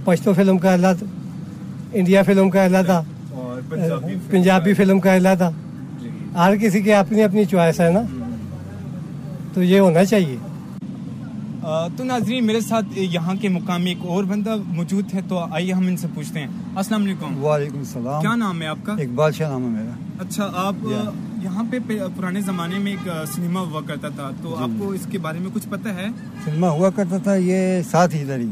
پشتو 0.04 0.32
فلم 0.32 0.58
کا 0.58 0.72
الگ 0.72 1.04
انڈیا 1.92 2.22
فلم 2.22 2.50
کا 2.50 2.66
اور 3.30 3.60
پنجابی 3.68 4.14
پنجابی 4.30 4.74
فلم 4.74 5.00
کا 5.00 5.34
تھا۔ 5.38 5.50
جی۔ 6.02 6.08
ہر 6.34 6.56
کسی 6.56 6.82
کی 6.82 6.92
اپنی 6.92 7.22
اپنی 7.22 7.44
چوائس 7.44 7.80
ہے 7.80 7.90
نا۔ 7.90 8.00
تو 9.54 9.62
یہ 9.62 9.80
ہونا 9.80 10.04
چاہیے۔ 10.04 10.36
تو 11.96 12.04
ناظرین 12.04 12.46
میرے 12.46 12.60
ساتھ 12.60 12.84
یہاں 12.98 13.34
کے 13.40 13.48
مقامی 13.48 13.90
ایک 13.90 13.98
اور 14.02 14.24
بندہ 14.24 14.56
موجود 14.66 15.14
ہے 15.14 15.20
تو 15.28 15.38
آئیے 15.38 15.72
ہم 15.72 15.86
ان 15.86 15.96
سے 15.96 16.06
پوچھتے 16.14 16.40
ہیں۔ 16.40 16.46
السلام 16.76 17.02
علیکم۔ 17.02 17.44
وعلیکم 17.44 17.78
السلام۔ 17.78 18.20
کیا 18.20 18.34
نام 18.34 18.62
ہے 18.62 18.66
آپ 18.66 18.78
کا؟ 18.82 18.92
اقبال 18.92 19.32
شاہ 19.32 19.50
نام 19.50 19.64
ہے 19.64 19.68
میرا۔ 19.68 20.24
اچھا 20.24 20.50
آپ 20.54 20.74
یہاں 21.42 21.64
پہ 21.70 21.78
پرانے 22.16 22.40
زمانے 22.40 22.78
میں 22.78 22.92
ایک 22.92 23.10
سنیما 23.34 23.60
ہوا 23.60 23.80
کرتا 23.86 24.08
تھا۔ 24.08 24.30
تو 24.42 24.56
آپ 24.56 24.68
کو 24.78 24.90
اس 24.90 25.06
کے 25.10 25.18
بارے 25.18 25.38
میں 25.38 25.50
کچھ 25.54 25.68
پتہ 25.70 25.88
ہے؟ 25.88 26.06
فلمہ 26.44 26.66
ہوا 26.66 26.90
کرتا 26.90 27.18
تھا 27.18 27.34
یہ 27.34 27.82
ساتھ 27.90 28.14
ہی 28.14 28.20
ادھر 28.22 28.38
ہی۔ 28.38 28.50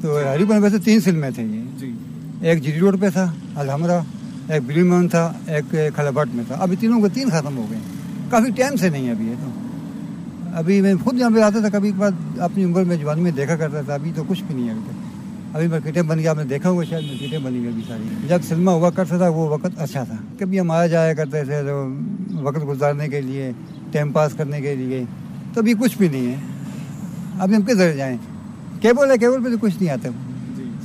تو 0.00 0.18
ہری 0.34 0.44
میں 0.44 0.58
ویسے 0.58 0.78
تین 0.78 1.00
فلمیں 1.00 1.30
تھے 1.30 1.42
یہ۔ 1.42 1.48
جی 1.48 1.71
ایک 2.42 2.62
جی 2.62 2.78
روڈ 2.80 3.00
پہ 3.00 3.08
تھا 3.10 3.32
الحمرہ 3.56 4.00
ایک 4.48 4.62
بلی 4.66 4.82
مون 4.82 5.08
تھا 5.08 5.32
ایک 5.46 5.74
کھلبٹ 5.94 6.34
میں 6.34 6.44
تھا۔ 6.46 6.54
ابھی 6.54 6.76
تینوں 6.76 7.00
کے 7.00 7.08
تین 7.14 7.30
ختم 7.30 7.56
ہو 7.56 7.66
گئے 7.70 7.78
کافی 8.30 8.50
ٹائم 8.50 8.76
سے 8.76 8.88
نہیں 8.88 9.06
ہے 9.06 9.10
ابھی 9.10 9.26
یہ 9.26 9.34
تو۔ 9.40 9.50
ابھی 10.54 10.80
میں 10.80 10.94
خود 11.04 11.18
یہاں 11.18 11.30
پہ 11.34 11.40
آتا 11.40 11.60
تھا 11.60 11.68
کبھی 11.68 11.90
کبھار 11.90 12.10
اپنی 12.38 12.64
عمر 12.64 12.84
میں 12.84 12.96
جوانی 12.96 13.20
میں 13.20 13.30
دیکھا 13.30 13.56
کرتا 13.56 13.82
تھا 13.82 13.94
ابھی 13.94 14.12
تو 14.14 14.22
کچھ 14.28 14.42
بھی 14.46 14.54
نہیں 14.54 14.68
ہے 14.68 14.74
ابھی 15.52 15.66
مارکیٹیں 15.66 16.02
بن 16.02 16.18
گئی 16.18 16.28
آپ 16.28 16.36
نے 16.36 16.44
دیکھا 16.44 16.70
ہوگا 16.70 16.84
شاید 16.84 17.04
مارکیٹیں 17.04 17.38
بنی 17.38 17.58
ہوئی 17.58 17.68
ابھی 17.68 17.82
ساری۔ 17.88 18.26
جب 18.28 18.38
سلما 18.48 18.72
ہوا 18.72 18.90
کرتا 18.90 19.16
تھا 19.18 19.28
وہ 19.28 19.48
وقت 19.48 19.78
اچھا 19.78 20.04
تھا۔ 20.04 20.16
کبھی 20.38 20.60
ہم 20.60 20.70
آیا 20.70 20.86
جایا 20.86 21.14
کرتے 21.14 21.44
تھے 21.44 21.62
تو 21.62 21.88
وقت 22.42 22.68
گزارنے 22.68 23.08
کے 23.08 23.20
لیے 23.20 23.52
ٹائم 23.92 24.12
پاس 24.12 24.32
کرنے 24.36 24.60
کے 24.60 24.74
لیے 24.74 25.04
تو 25.54 25.60
ابھی 25.60 25.74
کچھ 25.80 25.98
بھی 25.98 26.08
نہیں 26.08 26.26
ہے۔ 26.26 26.36
ابھی 27.38 27.56
ہم 27.56 27.62
کدھر 27.62 27.92
جائیں؟ 27.92 28.16
کیبل 28.80 29.10
ہے 29.10 29.18
کیبل 29.18 29.44
پہ 29.44 29.48
تو 29.48 29.56
کچھ 29.60 29.74
نہیں 29.80 29.90
آتا۔ 29.90 30.08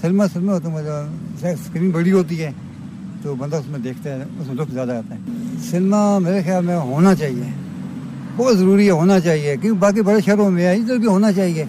سلما 0.02 0.28
سلما 0.34 0.54
ہوتا 0.54 0.70
مطلب 0.70 1.27
اسکرین 1.46 1.90
بڑی 1.90 2.12
ہوتی 2.12 2.44
ہے، 2.44 2.52
تو 3.22 3.36
بندہ 3.36 3.56
اس 3.56 3.68
میں 3.68 3.80
دیکھتا 3.80 4.10
ہے، 4.10 4.24
اس 4.40 4.48
میں 4.48 4.56
لطف 4.56 4.74
زیادہ 4.74 4.92
آتا 4.92 5.16
ہے۔ 5.16 5.20
سلما 5.70 6.20
میرے 6.20 6.42
خیال 6.44 6.66
میں 6.66 6.76
ہونا 6.76 7.16
چاہیے۔ 7.16 7.44
بہت 8.36 8.58
ضروری 8.58 8.86
ہے 8.86 8.92
ہونا 8.92 9.20
چاہیے، 9.20 9.56
کیونکہ 9.62 9.80
باقی 9.80 10.02
بڑے 10.02 10.22
شہروں 10.26 10.52
میں 10.52 10.66
ہے 10.66 10.76
ادھر 10.76 10.96
بھی 10.96 11.08
ہونا 11.08 11.32
چاہیے۔ 11.32 11.66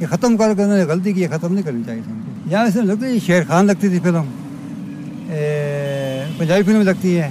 یہ 0.00 0.06
ختم 0.06 0.36
کر 0.36 0.54
کے 0.56 0.62
انہوں 0.62 0.76
نے 0.76 0.84
غلطی 0.84 1.12
کی 1.12 1.22
ہے، 1.22 1.28
ختم 1.28 1.52
نہیں 1.52 1.62
کرنی 1.62 1.82
چاہیے۔ 1.86 2.02
یہاں 2.46 2.68
سے 2.68 2.80
لگتی 2.80 3.04
ہے 3.04 3.18
شیر 3.18 3.42
خان 3.48 3.66
لگتی 3.66 3.88
تھی 3.88 4.00
فلم۔ 4.00 4.24
پنجابی 6.38 6.62
فلم 6.62 6.82
لگتی 6.82 7.18
ہے۔ 7.18 7.30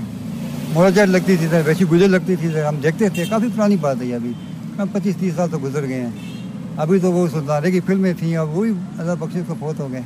مولا 0.73 1.05
لگتی 1.05 1.35
تھی، 1.35 1.45
ادھر 1.45 1.61
ویسی 1.65 1.85
گجر 1.91 2.07
لگتی 2.07 2.35
تھی۔ 2.35 2.47
ادھر 2.47 2.65
ہم 2.65 2.75
دیکھتے 2.83 3.09
تھے، 3.09 3.25
کافی 3.29 3.47
پرانی 3.55 3.75
بات 3.75 3.95
ہے 4.01 4.15
ابھی۔ 4.15 4.31
کم 4.77 4.87
پچیس 4.91 5.15
تیس 5.19 5.33
سال 5.35 5.49
تو 5.51 5.59
گزر 5.63 5.87
گئے 5.87 6.01
ہیں۔ 6.01 6.09
ابھی 6.77 6.99
تو 6.99 7.11
وہ 7.11 7.27
سلطانے 7.27 7.71
کی 7.71 7.79
فلمیں 7.79 8.13
تھیں، 8.19 8.37
اب 8.37 8.57
وہی 8.57 8.71
اللہ 8.97 9.11
بخش 9.19 9.37
کو 9.47 9.55
فوت 9.59 9.79
ہو 9.79 9.91
گئے۔ 9.91 10.01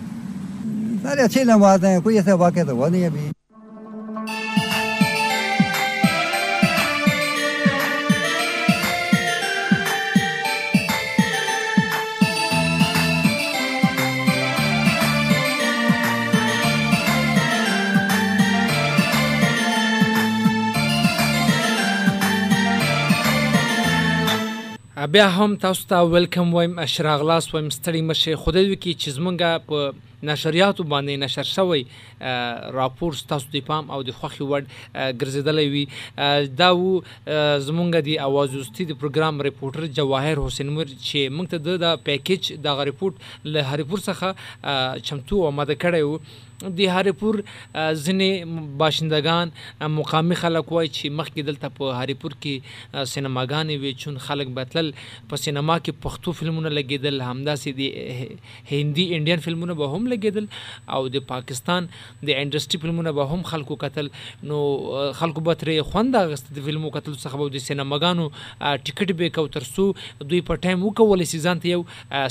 سارے 1.05 1.21
اچھے 1.21 1.43
لمحات 1.43 1.83
ہیں 1.85 1.99
کوئی 2.03 2.15
ایسا 2.17 2.33
واقعہ 2.43 2.63
تو 2.67 2.73
ہوا 2.75 2.87
نہیں 2.89 3.05
ابھی 3.05 3.31
بیا 25.15 25.25
هم 25.29 25.55
تاسو 25.55 25.83
ته 25.89 25.97
ویلکم 26.11 26.53
وایم 26.53 26.79
اشراغلاس 26.79 27.53
وایم 27.53 27.69
ستړي 27.69 28.01
مشه 28.07 28.35
خدای 28.45 28.71
وکي 28.71 28.93
چې 29.01 29.09
زمونږه 29.17 29.49
په 29.67 29.91
نشریاتو 30.29 30.83
باندې 30.83 31.21
نشر 31.25 31.49
شوی 31.55 31.83
راپور 32.77 33.19
تاسو 33.33 33.51
د 33.57 33.65
پام 33.67 33.91
او 33.97 33.99
د 34.09 34.17
خوخي 34.21 34.43
وړ 34.43 34.63
ا، 34.63 35.11
ګرځیدلی 35.21 35.67
وي. 35.73 35.85
دا 36.61 36.69
و 36.79 37.03
زمونږ 37.67 38.07
د 38.07 38.09
اواز 38.29 38.55
وستي 38.61 38.87
د 38.93 38.99
پروګرام 39.03 39.41
ریپورټر 39.49 39.91
جواهر 39.99 40.45
حسین 40.47 40.73
مر 40.79 40.89
چې 40.95 41.37
موږ 41.37 41.47
ته 41.53 41.57
د 41.67 41.79
دا 41.85 41.91
پیکیج 42.09 42.51
د 42.65 42.83
ریپورت 42.91 43.15
له 43.53 43.69
هریپور 43.73 43.99
څخه 44.09 44.99
چمتو 45.11 45.45
او 45.45 45.55
ماده 45.61 45.75
کړی 45.85 46.03
وو. 46.09 46.19
د 46.77 46.79
هریپور 46.95 47.35
ا، 47.39 47.93
ځینې 47.93 48.29
باشندگان 48.81 49.49
مقامی 49.95 50.35
خلک 50.41 50.71
وای 50.71 50.87
چې 50.87 51.15
مخکې 51.19 51.47
دلته 51.49 51.69
په 51.79 51.97
هریپور 52.01 52.35
کې 52.43 53.03
سینماګانې 53.13 53.75
وي 53.81 53.91
چون 54.03 54.17
خلک 54.27 54.53
بتل 54.59 54.91
په 55.01 55.41
سینما 55.45 55.75
کې 55.79 55.99
پښتو 56.05 56.35
فلمونه 56.41 56.71
لګیدل 56.77 57.19
همداسې 57.27 57.69
د 57.79 57.81
هندي 58.71 59.05
انډین 59.17 59.43
فلمونه 59.47 59.75
به 59.81 59.97
هم 59.97 60.11
لګیدل 60.15 60.49
او 60.97 61.01
د 61.17 61.25
پاکستان 61.33 61.89
د 61.95 62.29
انډستری 62.43 62.81
فلمونه 62.85 63.15
به 63.19 63.33
هم 63.33 63.49
خلکو 63.53 63.79
قتل 63.85 64.11
نو 64.51 64.59
خلکو 65.21 65.45
به 65.49 65.57
ترې 65.63 65.91
خوند 65.93 66.19
اغست 66.23 66.51
د 66.57 66.67
فلمو 66.69 66.93
قتل 66.97 67.17
څخه 67.23 67.41
به 67.43 67.55
د 67.57 67.65
سینماګانو 67.67 68.27
ټیکټ 68.89 69.17
به 69.23 69.33
کو 69.39 69.47
ترسو 69.57 69.87
دوی 70.33 70.41
په 70.51 70.61
ټایم 70.67 70.85
وکول 70.87 71.25
شي 71.33 71.41
ځان 71.47 71.63
ته 71.65 71.73
یو 71.73 71.81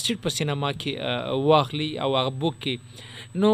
سیټ 0.05 0.25
په 0.27 0.37
سینما 0.39 0.73
کې 0.85 1.43
واخلي 1.51 1.91
او 2.07 2.11
هغه 2.19 2.37
بوک 2.45 2.61
کې 2.67 3.14
نو 3.43 3.51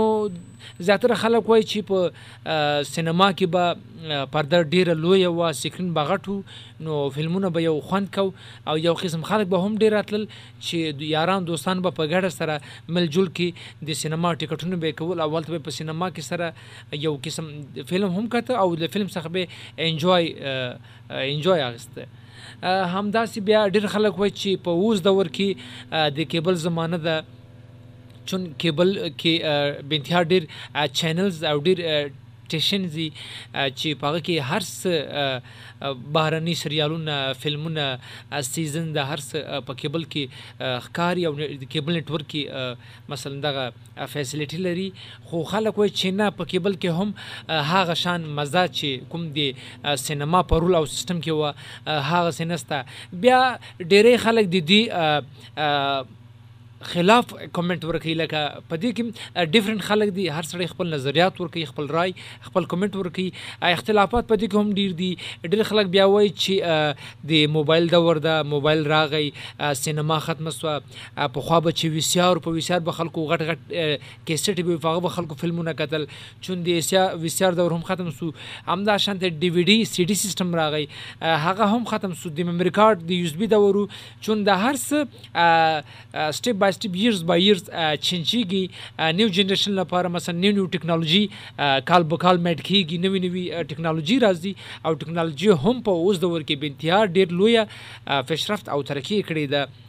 زیاتره 0.87 1.15
خلک 1.21 1.49
وایي 1.51 1.63
چې 1.65 1.85
په 1.91 2.83
سینما 2.89 3.29
کې 3.39 3.47
به 3.55 4.25
پرده 4.35 4.59
ډیره 4.75 4.97
لوی 5.05 5.25
و 5.27 5.53
سکرین 5.61 5.89
بغټو 5.99 6.85
نو 6.89 6.99
فلمونه 7.15 7.51
به 7.57 7.65
یو 7.67 7.73
خوند 7.93 8.11
کو 8.17 8.25
او 8.73 8.77
یو 8.87 8.95
قسم 9.03 9.25
خلک 9.31 9.51
به 9.55 9.69
هم 9.69 9.81
ډیر 9.85 9.97
راتلل 9.99 10.27
چې 10.35 11.09
یاران 11.15 11.49
دوستان 11.53 11.83
به 11.87 11.97
په 12.01 12.11
ګډه 12.13 12.31
سره 12.37 12.55
ملجل 12.99 13.33
کې 13.41 13.89
د 13.91 14.01
سینما 14.03 14.35
ټیکټونه 14.35 14.77
به 14.85 14.99
کول. 15.01 15.25
اول 15.27 15.49
ته 15.49 15.65
په 15.71 15.79
سینما 15.79 16.11
کې 16.11 16.23
سره 16.31 16.47
یو 17.09 17.17
قسم 17.29 17.51
فلم 17.95 18.21
هم 18.21 18.29
کته 18.37 18.63
او 18.65 18.69
د 18.85 18.95
فلم 18.97 19.13
څخه 19.17 19.29
به 19.39 19.43
انجوای 19.89 20.25
انجوای 21.11 21.61
اغسته 21.63 22.03
همداسې 22.63 23.41
بیا 23.51 23.67
ډیر 23.75 23.93
خلک 23.99 24.19
وایي 24.23 24.33
چې 24.39 24.65
په 24.65 24.71
اوس 24.87 25.05
دور 25.11 25.37
کې 25.37 26.17
د 26.17 26.33
کیبل 26.35 26.65
زمانه 26.69 27.05
ده. 27.11 27.40
چون 28.31 28.49
کیبل 28.65 28.97
کې 29.21 29.85
بنتیا 29.93 30.23
ډیر 30.35 30.43
چینلز 31.01 31.45
او 31.53 31.59
ډیر 31.69 31.87
ا، 31.87 32.09
ایکسپیکټیشنز 32.51 32.95
دي 32.95 33.09
چې 33.55 33.89
په 34.01 34.21
کې 34.27 34.37
هر 34.51 34.63
څه 34.67 35.93
بهرني 36.17 36.55
سریالونه 36.63 37.17
فلمونه 37.43 37.85
سیزن 38.49 38.93
د 38.97 39.09
هر 39.11 39.21
څه 39.27 39.61
په 39.69 39.79
کیبل 39.83 40.05
کې 40.15 40.25
ښکاری 40.87 41.25
او 41.31 41.33
کیبل 41.75 41.99
نتورک 41.99 42.29
کې 42.35 43.13
مثلا 43.15 43.41
دغه 43.47 44.07
فیسیلیټی 44.15 44.61
لري 44.69 44.89
خو 45.31 45.43
خلک 45.53 45.79
وایي 45.83 45.93
چې 45.95 46.09
نه 46.21 46.31
په 46.41 46.53
کیبل 46.53 46.79
کې 46.83 46.91
هم 47.01 47.09
هغه 47.73 47.99
شان 48.05 48.29
مزه 48.41 48.65
چې 48.79 49.11
کوم 49.15 49.29
دی 49.39 49.49
سینما 50.07 50.43
په 50.53 50.65
رول 50.65 50.81
او 50.81 50.87
سیستم 50.95 51.21
کې 51.21 51.31
و 51.31 51.53
هغه 52.13 52.31
سینستا۔ 52.41 52.83
بیا 53.13 53.41
ډېرې 53.81 54.17
خلک 54.27 54.51
د 54.57 54.67
دې 54.73 54.83
خلاف 56.89 57.33
کمنټ 57.53 57.85
ورکړي 57.85 58.15
لکه 58.19 58.41
په 58.69 58.77
دې 58.83 58.91
کې 58.97 59.05
ډیفرنٹ 59.55 59.83
خلک 59.89 60.13
دي. 60.19 60.29
هر 60.37 60.43
سړی 60.51 60.67
خپل 60.73 60.87
نظریات 60.95 61.41
ورکړي 61.41 61.65
خپل 61.73 61.87
رائے 61.97 62.13
خپل 62.47 62.65
کمنټ 62.73 62.97
ورکړي 63.01 63.29
اختلافات 63.79 64.29
په 64.31 64.37
دې 64.41 64.47
کې 64.51 64.57
هم 64.61 64.69
ډیر 64.79 64.93
دي. 65.01 65.11
ډیر 65.55 65.63
خلک 65.71 65.91
بیا 65.97 66.07
وایي 66.13 66.31
چې 66.31 66.55
د 67.33 67.53
موبایل 67.57 67.91
دور 67.97 68.21
ده 68.27 68.47
موبایل 68.53 68.85
راغی 68.93 69.29
سینما 69.83 70.19
ختم 70.29 70.51
سو 70.59 70.69
په 70.71 71.41
خوا 71.49 71.59
به 71.67 71.73
چې 71.73 71.87
وی 71.97 72.05
په 72.47 72.55
وی 72.57 72.65
سی 72.69 72.73
آر 72.77 72.83
به 72.89 72.97
خلکو 73.01 73.27
غټ 73.33 73.43
غټ 73.51 73.61
کیسټ 74.27 74.67
به 74.71 74.79
فغه 74.87 75.05
به 75.07 75.15
خلکو 75.19 75.39
فلمونه 75.43 75.77
کتل. 75.83 76.09
چون 76.49 76.65
د 76.71 76.81
سی 76.89 76.97
وی 77.27 77.31
دور 77.61 77.77
هم 77.79 77.83
ختم 77.91 78.11
سو 78.23 78.31
همدا 78.71 78.97
Shanta 79.07 79.29
D 79.45 79.51
V 79.59 79.67
D 79.71 79.79
C 79.93 80.09
D 80.13 80.19
system 80.23 80.55
راغی. 80.63 80.87
هغه 81.21 81.71
هم 81.77 81.85
ختم 81.93 82.17
سو 82.23 82.35
د 82.41 82.51
میموري 82.51 82.75
کارت 82.81 83.07
د 83.13 83.15
یو 83.21 83.31
اس 83.31 83.37
بي 83.45 83.53
دورو. 83.55 83.87
چون 84.29 84.45
د 84.51 84.61
هر 84.65 84.75
څه 84.87 84.99
step 86.41 86.70
by 86.71 86.79
step 86.79 86.97
years 87.03 87.23
by 87.31 87.43
years 87.43 87.65
چینجیږي 88.07 88.63
new 89.21 89.29
generation 89.39 89.77
لپاره 89.81 90.09
مثلا 90.17 90.35
نیو 90.39 90.53
نیو 90.59 90.67
ټیکنالوژي 90.77 91.23
کال 91.91 92.09
به 92.13 92.23
کال 92.25 92.43
میټ 92.47 92.67
کیږي 92.69 92.99
نوې 93.05 93.21
نوې 93.27 93.69
ټیکنالوژي 93.75 94.19
راځي 94.25 94.53
او 94.87 94.95
ټیکنالوژي 95.05 95.53
هم 95.67 95.85
په 95.91 96.03
اوس 96.07 96.25
دور 96.25 96.41
کې 96.49 96.65
بنتیا 96.67 97.05
ډیر 97.19 97.39
لوی 97.43 97.57
فشرفت 98.33 98.75
او 98.77 98.83
ترقی 98.93 99.23
کړې 99.29 99.47
ده 99.55 99.89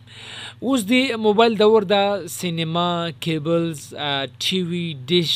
اوس 0.61 0.81
دی 0.89 1.01
موبایل 1.25 1.57
دور 1.59 1.81
د 1.91 2.27
سینما، 2.29 2.87
کیبلز 3.25 3.79
ټي 4.45 4.61
وي 4.69 4.85
ډیش 5.11 5.31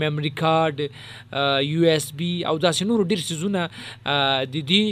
میموري 0.00 0.30
کارت 0.40 0.80
یو 0.82 1.84
اس 1.90 2.06
بي 2.20 2.30
او 2.50 2.56
داسې 2.58 2.82
نور 2.90 3.04
ډیر 3.12 3.20
سيزونه 3.26 3.66
د 4.54 4.56
دې 4.70 4.84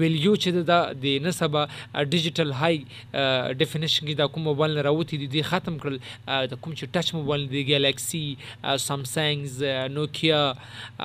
ویلیو 0.00 0.34
چې 0.42 0.50
د 0.70 0.98
د 1.04 1.24
نسبه 1.26 1.60
ډیجیټل 1.94 2.52
های 2.60 2.76
ډیفینیشن 3.62 4.06
کې 4.06 4.14
د 4.20 4.32
کوم 4.34 4.42
موبایل 4.50 4.76
نه 4.78 4.82
راوتی 4.88 5.16
دي 5.36 5.42
ختم 5.52 5.78
کړل 5.84 5.96
د 6.52 6.60
کوم 6.60 6.74
چې 6.74 6.84
ټچ 6.96 7.14
موبایل 7.18 7.46
دی 7.54 7.64
ګالاکسي 7.70 8.24
سامسنګز 8.86 9.62
نوکیا 9.96 10.42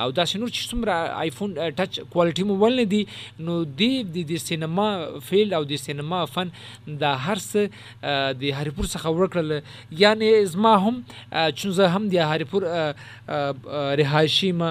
او 0.01 0.09
داسې 0.11 0.35
نور 0.41 0.49
چې 0.49 0.61
څومره 0.71 0.93
آیفون 1.23 1.55
ټچ 1.55 1.99
کوالټي 1.99 2.43
موبایل 2.51 2.75
نه 2.81 2.85
دي، 2.93 3.03
نو 3.47 3.53
دی 3.81 3.91
د 4.31 4.37
سینما 4.47 4.87
فیلډ 5.29 5.53
او 5.59 5.63
د 5.71 5.81
سینما 5.85 6.19
فن 6.33 6.47
د 7.03 7.03
هر 7.25 7.34
څه 7.39 7.61
د 8.41 8.43
هریپور 8.59 8.85
څخه 8.85 9.07
ورکړل. 9.17 9.61
یعنی 10.03 10.29
زما 10.53 10.73
هم 10.83 10.95
چون 11.59 11.71
زه 11.79 11.85
هم 11.95 12.03
د 12.13 12.15
هریپور 12.31 12.61
رهایشي 14.01 14.51
ما 14.61 14.69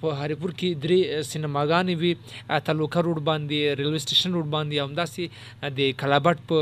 په 0.00 0.08
هریپور 0.22 0.50
کې 0.58 0.68
درې 0.84 1.00
سینماګانې 1.30 1.94
وي 2.00 2.12
تلوکا 2.70 3.00
روډ 3.06 3.18
باندې، 3.28 3.78
ریلوی 3.78 4.00
سټیشن 4.04 4.30
روډ 4.36 4.48
باندې 4.54 4.76
همداسې 4.86 5.22
د 5.78 5.80
کلابټ 6.00 6.38
په 6.48 6.58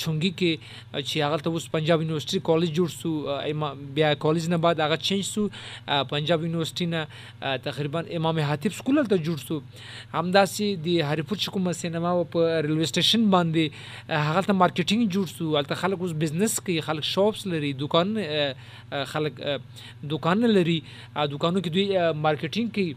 چونګي 0.00 0.32
کې 0.38 0.52
چې 1.08 1.16
هغه 1.26 1.38
ته 1.44 1.48
اوس 1.50 1.68
پنجاب 1.76 2.02
یونیورسيټي 2.02 2.40
کالج 2.48 2.70
جوړ 2.78 2.88
سو 3.00 3.10
بیا 3.98 4.14
کالج 4.24 4.48
نه 4.54 4.58
بعد 4.66 4.80
هغه 4.84 4.96
چینج 5.08 5.24
سو 5.30 5.42
پنجاب 6.12 6.44
یونیورسيټي 6.44 6.86
نه 6.94 7.00
تقریباً 7.68 8.00
امام 8.18 8.38
حاتب 8.50 8.72
سکول 8.78 9.02
ته 9.12 9.16
جوړ 9.26 9.38
سو 9.46 9.60
همداسې 10.14 10.64
د 10.86 10.88
هریپور 11.10 11.36
چې 11.42 11.48
کوم 11.56 11.72
سینما 11.82 12.12
په 12.34 12.60
ریلوی 12.66 12.86
سټیشن 12.92 13.26
باندې 13.34 13.64
هغه 14.30 14.42
ته 14.46 14.52
مارکیټینګ 14.62 15.02
جوړ 15.14 15.26
سو 15.36 15.44
البته 15.60 15.80
خلک 15.82 15.98
اوس 16.06 16.12
بزنس 16.24 16.54
کوي، 16.66 16.78
خلک 16.88 17.04
شاپس 17.10 17.46
لري 17.52 17.72
دکان 17.84 18.08
خلک 19.12 19.40
دکان 20.14 20.38
لري 20.56 20.78
دکانو 21.34 21.60
کې 21.64 21.70
دوی 21.74 21.86
مارکیټینګ 22.26 22.68
کوي. 22.74 22.92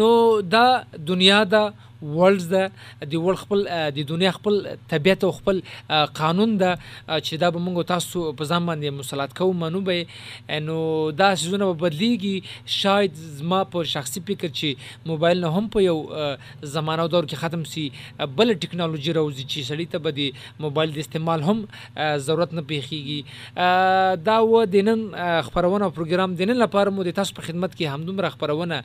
نو 0.00 0.08
دا 0.54 0.66
دنیا 1.08 1.38
دا 1.52 1.62
ورلډز 2.02 2.46
ده، 2.54 2.70
د 3.12 3.14
ورلد 3.24 3.40
خپل 3.44 3.64
د 3.96 4.08
دنیا 4.12 4.30
خپل 4.38 4.54
طبيعت 4.88 5.24
او 5.24 5.32
خپل 5.38 5.60
قانون 6.20 6.56
ده 6.62 6.70
چې 7.08 7.34
دا 7.44 7.50
به 7.50 7.60
موږ 7.66 7.86
تاسو 7.92 8.32
په 8.32 8.44
ځان 8.50 8.66
باندې 8.70 8.98
مسلط 9.00 9.36
کوو، 9.40 9.52
منو 9.62 9.80
به 9.80 10.06
نو 10.68 10.78
دا 11.22 11.28
سيزونه 11.34 11.64
به 11.72 11.76
بدليږي 11.84 12.36
شاید 12.80 13.12
زما 13.40 13.60
په 13.74 13.90
شخصي 13.94 14.20
فکر 14.30 14.48
چې 14.48 15.06
موبایل 15.12 15.44
نه 15.44 15.48
هم 15.58 15.68
په 15.76 15.84
یو 15.86 15.98
زمانه 16.76 17.06
دور 17.06 17.24
کې 17.26 17.36
ختم 17.44 17.64
سي. 17.72 17.84
بل 18.36 18.54
ټکنالوژي 18.54 19.12
راوځي 19.18 19.44
چې 19.50 19.58
سړی 19.70 19.86
ته 19.92 19.98
به 19.98 20.10
د 20.18 20.20
موبایل 20.66 20.92
د 20.96 20.98
استعمال 21.04 21.42
هم 21.48 21.58
ضرورت 22.28 22.52
نه 22.58 22.62
پیخيږي 22.72 23.20
دا 24.30 24.38
و 24.50 24.64
د 24.74 24.88
نن 24.88 25.00
خبرونه 25.48 25.90
پروګرام 25.98 26.36
د 26.40 26.50
نن 26.52 26.62
لپاره 26.64 26.90
مو 26.96 27.06
د 27.08 27.16
تاسو 27.20 27.38
په 27.38 27.48
خدمت 27.48 27.74
کې 27.74 27.94
همدومره 27.94 28.28
خبرونه 28.36 28.80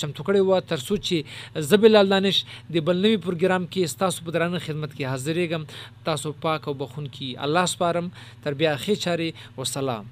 چمتو 0.00 0.22
کړې 0.28 0.40
و 0.48 0.60
تر 0.72 0.84
څو 0.86 0.94
چې 1.06 1.62
زبل 1.70 2.00
دانش 2.10 2.42
د 2.72 2.76
بل 2.88 2.96
نوی 3.04 3.16
پروګرام 3.26 3.64
کې 3.72 3.82
تاسو 4.04 4.18
په 4.26 4.30
درانه 4.36 4.58
خدمت 4.66 4.90
کې 4.96 5.04
حاضرېږم. 5.12 5.62
تاسو 6.10 6.28
پاک 6.44 6.68
او 6.68 6.74
بخون 6.82 7.06
کې 7.06 7.28
الله 7.48 7.64
سپارم. 7.76 8.06
تر 8.42 8.52
بیا 8.60 8.72
خې 8.76 8.94
چاري 9.06 9.30
والسلام 9.56 10.04